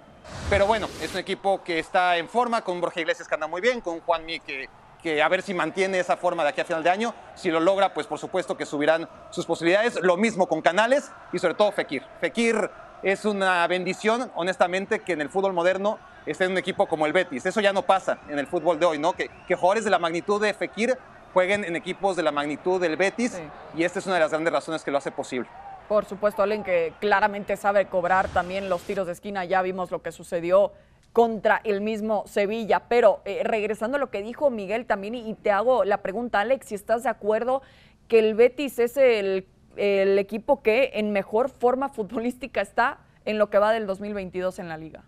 Pero 0.49 0.67
bueno, 0.67 0.89
es 1.03 1.13
un 1.13 1.19
equipo 1.19 1.63
que 1.65 1.79
está 1.79 2.17
en 2.17 2.29
forma, 2.29 2.63
con 2.63 2.81
Borja 2.81 3.01
Iglesias 3.01 3.27
que 3.27 3.35
anda 3.35 3.49
muy 3.49 3.61
bien, 3.61 3.81
con 3.81 4.01
Juanmi 4.01 4.39
que, 4.41 4.69
que 5.03 5.21
a 5.21 5.29
ver 5.29 5.43
si 5.43 5.53
mantiene 5.53 5.99
esa 5.99 6.17
forma 6.17 6.45
de 6.45 6.51
aquí 6.51 6.61
a 6.61 6.65
final 6.65 6.85
de 6.85 6.91
año. 6.91 7.15
Si 7.35 7.51
lo 7.51 7.59
logra, 7.59 7.93
pues 7.93 8.07
por 8.07 8.19
supuesto 8.19 8.57
que 8.57 8.65
subirán 8.65 9.09
sus 9.31 9.47
posibilidades. 9.47 10.01
Lo 10.01 10.17
mismo 10.17 10.47
con 10.47 10.63
Canales 10.63 11.11
y 11.33 11.39
sobre 11.39 11.55
todo 11.55 11.73
Fekir. 11.73 12.05
Fekir 12.21 12.71
es 13.03 13.25
una 13.25 13.67
bendición, 13.67 14.31
honestamente, 14.35 15.01
que 15.01 15.13
en 15.13 15.21
el 15.21 15.29
fútbol 15.29 15.53
moderno 15.53 15.99
esté 16.27 16.45
en 16.45 16.53
un 16.53 16.59
equipo 16.59 16.87
como 16.87 17.07
el 17.07 17.13
Betis. 17.13 17.47
Eso 17.47 17.61
ya 17.61 17.73
no 17.73 17.83
pasa 17.83 18.19
en 18.29 18.39
el 18.39 18.47
fútbol 18.47 18.79
de 18.79 18.87
hoy, 18.87 18.99
¿no? 18.99 19.13
Que, 19.13 19.29
que 19.47 19.55
jugadores 19.55 19.85
de 19.85 19.91
la 19.91 19.99
magnitud 19.99 20.41
de 20.41 20.55
Fekir 20.55 20.97
jueguen 21.33 21.65
en 21.65 21.77
equipos 21.77 22.17
de 22.17 22.23
la 22.23 22.31
magnitud 22.31 22.81
del 22.81 22.97
Betis 22.97 23.41
y 23.75 23.85
esta 23.85 23.99
es 23.99 24.07
una 24.07 24.17
de 24.17 24.21
las 24.21 24.31
grandes 24.31 24.53
razones 24.53 24.83
que 24.83 24.91
lo 24.91 24.99
hace 24.99 25.11
posible. 25.11 25.49
Por 25.89 26.05
supuesto, 26.05 26.43
alguien 26.43 26.63
que 26.63 26.93
claramente 27.01 27.57
sabe 27.57 27.87
cobrar 27.87 28.29
también 28.29 28.69
los 28.69 28.83
tiros 28.83 29.07
de 29.07 29.13
esquina, 29.13 29.45
ya 29.45 29.63
vimos 29.63 29.91
lo 29.91 30.01
que 30.01 30.13
sucedió 30.13 30.73
contra 31.13 31.61
el 31.65 31.81
mismo 31.81 32.25
Sevilla. 32.27 32.85
Pero 32.89 33.21
eh, 33.25 33.43
regresando 33.45 33.97
a 33.97 34.01
lo 34.01 34.11
que 34.11 34.23
dijo 34.23 34.51
Miguel 34.51 34.87
también, 34.87 35.15
y, 35.15 35.35
te 35.35 35.51
hago 35.51 35.85
la 35.85 35.99
pregunta, 35.99 36.41
Alex, 36.41 36.69
si 36.69 36.75
estás 36.75 37.03
de 37.03 37.11
acuerdo 37.11 37.63
que 38.09 38.19
el 38.19 38.35
Betis 38.35 38.79
es 38.79 38.97
el, 38.97 39.47
el 39.77 40.19
equipo 40.19 40.63
que 40.63 40.93
en 40.95 41.13
mejor 41.13 41.49
forma 41.49 41.89
futbolística 41.89 42.61
está 42.61 42.99
en 43.25 43.39
lo 43.39 43.51
que 43.51 43.59
va 43.59 43.73
del 43.73 43.87
2022 43.87 44.59
en 44.59 44.69
la 44.69 44.77
liga. 44.77 45.05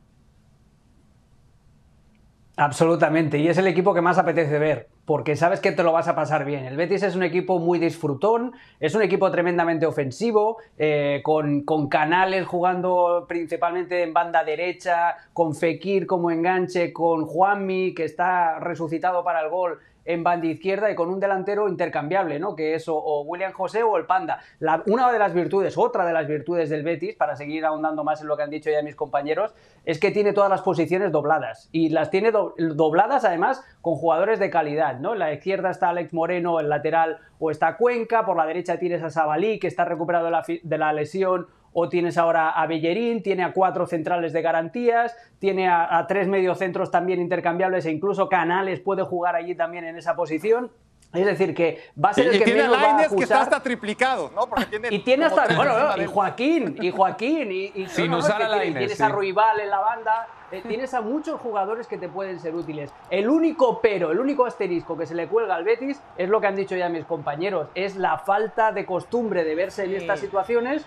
Absolutamente, 2.57 3.39
y 3.39 3.49
es 3.49 3.59
el 3.59 3.67
equipo 3.67 3.93
que 3.95 4.01
más 4.01 4.17
apetece 4.17 4.61
ver, 4.61 4.89
porque 5.05 5.35
sabes 5.35 5.59
que 5.59 5.73
te 5.73 5.83
lo 5.83 5.91
vas 5.91 6.07
a 6.07 6.15
pasar 6.15 6.45
bien. 6.45 6.65
El 6.67 6.77
Betis 6.77 7.03
es 7.03 7.17
un 7.17 7.25
equipo 7.25 7.59
muy 7.59 7.81
disfrutón, 7.81 8.53
es 8.79 8.95
un 8.95 9.03
equipo 9.03 9.29
tremendamente 9.33 9.87
ofensivo, 9.87 10.59
eh, 10.79 11.21
con, 11.25 11.63
con, 11.63 11.89
Canales 11.89 12.47
jugando 12.47 13.25
principalmente 13.27 14.05
en 14.05 14.13
banda 14.13 14.45
derecha, 14.45 15.17
con 15.33 15.57
Fekir 15.57 16.07
como 16.07 16.31
enganche, 16.31 16.93
con 16.93 17.27
Juanmi 17.27 17.93
que 17.93 18.05
está 18.05 18.61
resucitado 18.61 19.25
para 19.25 19.41
el 19.41 19.51
gol 19.51 19.81
en 20.05 20.23
banda 20.23 20.47
izquierda 20.47 20.91
y 20.91 20.95
con 20.95 21.09
un 21.09 21.21
delantero 21.21 21.69
intercambiable, 21.69 22.39
¿no? 22.39 22.55
Que 22.55 22.75
es 22.75 22.89
o, 22.89 23.23
William 23.23 23.53
José 23.53 23.83
o 23.83 23.97
el 23.97 24.07
Panda. 24.07 24.41
una 24.87 25.13
de 25.13 25.19
las 25.19 25.35
virtudes, 25.35 25.79
otra 25.79 26.05
de 26.07 26.13
las 26.13 26.27
virtudes 26.27 26.71
del 26.71 26.83
Betis, 26.83 27.17
para 27.17 27.37
seguir 27.37 27.65
ahondando 27.65 28.05
más 28.05 28.21
en 28.21 28.29
lo 28.29 28.37
que 28.37 28.43
han 28.43 28.51
dicho 28.51 28.71
ya 28.71 28.83
mis 28.83 28.97
compañeros, 28.97 29.55
es 29.85 29.99
que 29.99 30.11
tiene 30.11 30.33
todas 30.33 30.51
las 30.51 30.63
posiciones 30.63 31.13
dobladas. 31.13 31.69
Y 31.73 31.91
las 31.91 32.11
tiene 32.11 32.33
dobladas 32.33 33.25
además 33.25 33.65
con 33.81 33.95
jugadores 33.97 34.39
de 34.39 34.51
calidad, 34.51 34.99
¿no? 34.99 35.13
En 35.13 35.19
la 35.19 35.33
izquierda 35.33 35.71
está 35.71 35.91
Alex 35.91 36.13
Moreno, 36.13 36.61
el 36.61 36.69
lateral 36.69 37.19
o 37.39 37.51
está 37.51 37.77
Cuenca, 37.77 38.25
por 38.25 38.37
la 38.37 38.47
derecha 38.47 38.79
tienes 38.79 39.03
a 39.03 39.11
Sabalí, 39.11 39.59
que 39.59 39.67
está 39.67 39.85
recuperado 39.85 40.27
de 40.27 40.31
la, 40.31 40.45
de 40.63 40.79
la 40.79 40.93
lesión 40.93 41.47
o 41.75 41.89
tienes 41.89 42.17
ahora 42.17 42.51
a 42.51 42.67
Bellerín, 42.67 43.23
tiene 43.23 43.43
a 43.43 43.53
cuatro 43.53 43.87
centrales 43.87 44.33
de 44.33 44.41
garantías, 44.41 45.15
tiene 45.39 45.69
a, 45.69 46.05
tres 46.09 46.29
mediocentros 46.29 46.91
también 46.91 47.21
intercambiables 47.21 47.85
e 47.85 47.91
incluso 47.91 48.29
Canales 48.29 48.81
puede 48.81 49.03
jugar 49.03 49.35
allí 49.35 49.55
también 49.55 49.85
en 49.85 49.99
esa 49.99 50.17
posición. 50.17 50.71
Es 51.13 51.27
decir, 51.27 51.55
que 51.55 51.81
va 52.03 52.11
a 52.11 52.15
ser 52.15 52.27
el 52.27 52.39
que 52.39 52.45
tiene 52.45 52.63
menos 52.63 52.77
va 52.77 52.99
a 52.99 53.09
que 53.09 53.23
está 53.23 53.43
hasta 53.43 53.61
triplicado, 53.61 54.33
¿no? 54.35 54.49
Porque 54.49 54.67
tiene 54.67 54.89
y 54.91 54.99
tiene 55.01 55.27
hasta, 55.27 55.47
bueno, 55.55 55.75
y 55.97 56.07
Joaquín, 56.07 56.77
y 56.81 56.91
Joaquín, 56.91 57.53
y, 57.53 57.73
y 57.73 57.87
Sin 57.87 58.13
usar 58.13 58.43
a 58.43 58.61
Tienes 58.61 59.01
a 59.01 59.09
Ruibal 59.09 59.61
en 59.61 59.71
la 59.71 59.79
banda, 59.79 60.27
eh, 60.51 60.63
tienes 60.67 60.93
a 60.93 61.01
muchos 61.01 61.41
jugadores 61.41 61.87
que 61.87 61.99
te 61.99 62.09
pueden 62.09 62.41
ser 62.41 62.55
útiles. 62.55 62.93
El 63.11 63.29
único 63.29 63.81
pero, 63.81 64.11
el 64.11 64.19
único 64.19 64.45
asterisco 64.45 64.97
que 64.97 65.07
se 65.07 65.15
le 65.15 65.29
cuelga 65.29 65.55
al 65.55 65.63
Betis 65.63 66.01
es 66.17 66.29
lo 66.29 66.41
que 66.41 66.49
han 66.49 66.57
dicho 66.57 66.75
ya 66.75 66.89
mis 66.89 67.05
compañeros, 67.05 67.69
es 67.77 67.95
la 67.95 68.19
falta 68.19 68.73
de 68.73 68.85
costumbre 68.85 69.45
de 69.45 69.55
verse 69.55 69.85
en 69.85 69.95
estas 69.95 70.19
situaciones 70.19 70.85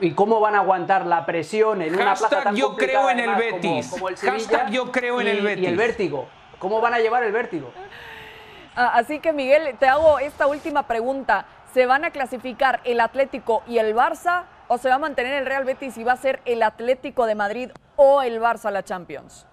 y 0.00 0.12
cómo 0.12 0.40
van 0.40 0.54
a 0.54 0.58
aguantar 0.58 1.06
la 1.06 1.26
presión 1.26 1.82
en 1.82 1.94
una 1.94 2.14
plaza 2.14 2.42
tan 2.42 2.56
yo 2.56 2.76
creo 2.76 3.10
en 3.10 3.20
el 3.20 3.34
Betis. 3.34 3.90
Como, 3.90 4.08
el 4.08 4.16
Hashtag 4.16 4.70
yo 4.70 4.90
creo 4.90 5.20
en 5.20 5.28
el 5.28 5.42
Betis. 5.42 5.64
Y 5.64 5.66
el 5.66 5.76
vértigo. 5.76 6.28
¿Cómo 6.58 6.80
van 6.80 6.94
a 6.94 6.98
llevar 6.98 7.22
el 7.22 7.32
vértigo? 7.32 7.72
Ah, 8.76 8.92
así 8.94 9.18
que 9.18 9.32
Miguel, 9.32 9.76
te 9.78 9.86
hago 9.86 10.18
esta 10.18 10.46
última 10.46 10.84
pregunta. 10.84 11.46
¿Se 11.74 11.86
van 11.86 12.04
a 12.04 12.10
clasificar 12.10 12.80
el 12.84 13.00
Atlético 13.00 13.62
y 13.66 13.78
el 13.78 13.94
Barça 13.94 14.44
o 14.68 14.78
se 14.78 14.88
va 14.88 14.96
a 14.96 14.98
mantener 14.98 15.34
el 15.34 15.46
Real 15.46 15.64
Betis 15.64 15.96
y 15.98 16.04
va 16.04 16.12
a 16.12 16.16
ser 16.16 16.40
el 16.44 16.62
Atlético 16.62 17.26
de 17.26 17.34
Madrid 17.34 17.70
o 17.96 18.22
el 18.22 18.40
Barça 18.40 18.70
la 18.70 18.82
Champions? 18.82 19.46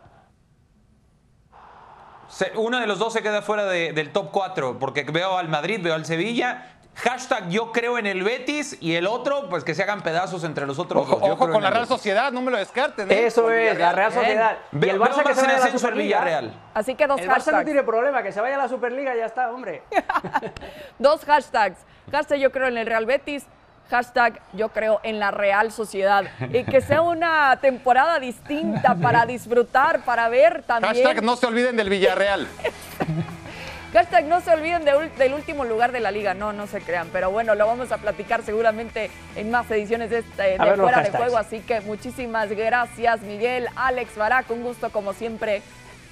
uno 2.56 2.80
de 2.80 2.88
los 2.88 3.00
dos 3.00 3.14
se 3.14 3.22
queda 3.22 3.42
fuera 3.42 3.66
del 3.66 4.12
top 4.12 4.32
4 4.32 4.80
porque 4.80 5.04
veo 5.04 5.38
al 5.38 5.48
Madrid, 5.48 5.80
veo 5.82 5.96
al 5.96 6.06
Sevilla 6.06 6.77
Hashtag 6.98 7.50
yo 7.50 7.72
creo 7.72 8.00
en 8.00 8.08
el 8.08 8.24
Betis 8.24 8.78
y 8.82 8.96
el 8.96 9.06
otro, 9.06 9.50
pues 9.50 9.64
que 9.64 9.76
se 9.76 9.84
hagan 9.84 10.02
pedazos 10.02 10.44
entre 10.44 10.66
los 10.66 10.80
otros 10.80 11.04
ojo, 11.04 11.20
Ojo 11.22 11.52
con 11.52 11.62
la 11.62 11.70
Real 11.70 11.88
Sociedad, 11.88 12.32
no 12.32 12.42
me 12.42 12.50
lo 12.50 12.58
descarten. 12.58 13.12
¿eh? 13.12 13.28
Eso 13.28 13.52
es, 13.52 13.78
la 13.78 13.92
Real 13.92 14.12
Sociedad. 14.12 14.58
Y 14.72 14.90
el 14.90 15.00
Barça 15.00 15.24
que 15.24 15.36
se 15.36 15.42
vaya 15.42 15.58
a 15.58 15.60
la 15.60 15.72
Superliga. 15.72 16.22
Real. 16.22 16.54
Así 16.74 16.96
que 16.96 17.06
dos 17.06 17.20
el 17.22 17.28
hashtags. 17.28 17.48
Barça 17.48 17.60
no 17.60 17.66
tiene 17.66 17.84
problema, 17.84 18.24
que 18.24 18.32
se 18.32 18.42
vaya 18.42 18.56
a 18.56 18.58
la 18.58 18.68
Superliga 18.68 19.14
y 19.14 19.20
ya 19.20 19.28
está, 19.28 19.52
hombre. 19.52 19.84
dos 20.98 21.24
hashtags. 21.24 21.78
Hashtag 22.12 22.40
yo 22.40 22.52
creo 22.52 22.68
en 22.68 22.78
el 22.78 22.88
Real 22.88 23.06
Betis. 23.06 23.46
Hashtag 23.92 24.42
yo 24.54 24.70
creo 24.70 25.00
en 25.04 25.20
la 25.20 25.30
Real 25.30 25.72
Sociedad. 25.72 26.26
Y 26.52 26.64
que 26.64 26.82
sea 26.82 27.02
una 27.02 27.60
temporada 27.62 28.20
distinta 28.20 28.96
para 28.96 29.28
disfrutar, 29.28 30.04
para 30.04 30.30
ver 30.30 30.64
también. 30.64 30.96
Hashtag 30.96 31.24
no 31.24 31.36
se 31.36 31.46
olviden 31.46 31.78
del 31.78 31.90
Villarreal. 31.90 32.48
Hashtag 33.94 34.26
no 34.26 34.42
se 34.42 34.52
olviden 34.52 34.84
de 34.84 34.92
del 35.18 35.34
último 35.34 35.64
lugar 35.64 35.92
de 35.92 36.00
la 36.00 36.12
liga. 36.12 36.34
No, 36.34 36.54
no 36.54 36.68
se 36.68 36.82
crean. 36.82 37.10
Pero 37.12 37.32
bueno, 37.32 37.56
lo 37.56 37.66
vamos 37.66 37.92
a 37.92 37.98
platicar 37.98 38.44
seguramente 38.44 39.10
en 39.36 39.50
más 39.50 39.70
ediciones 39.72 40.10
de, 40.10 40.20
este, 40.20 40.44
de 40.44 40.58
ver 40.58 40.78
Fuera 40.78 41.02
de. 41.02 41.12
Juego. 41.12 41.38
Así 41.38 41.60
que 41.62 41.82
muchísimas 41.82 42.50
gracias, 42.50 43.22
Miguel, 43.22 43.68
Alex, 43.76 44.16
Barak. 44.16 44.50
Un 44.52 44.64
gusto 44.64 44.92
como 44.92 45.14
siempre. 45.14 45.62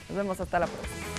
Nos 0.07 0.17
vemos 0.17 0.39
hasta 0.39 0.59
la 0.59 0.67
próxima. 0.67 1.14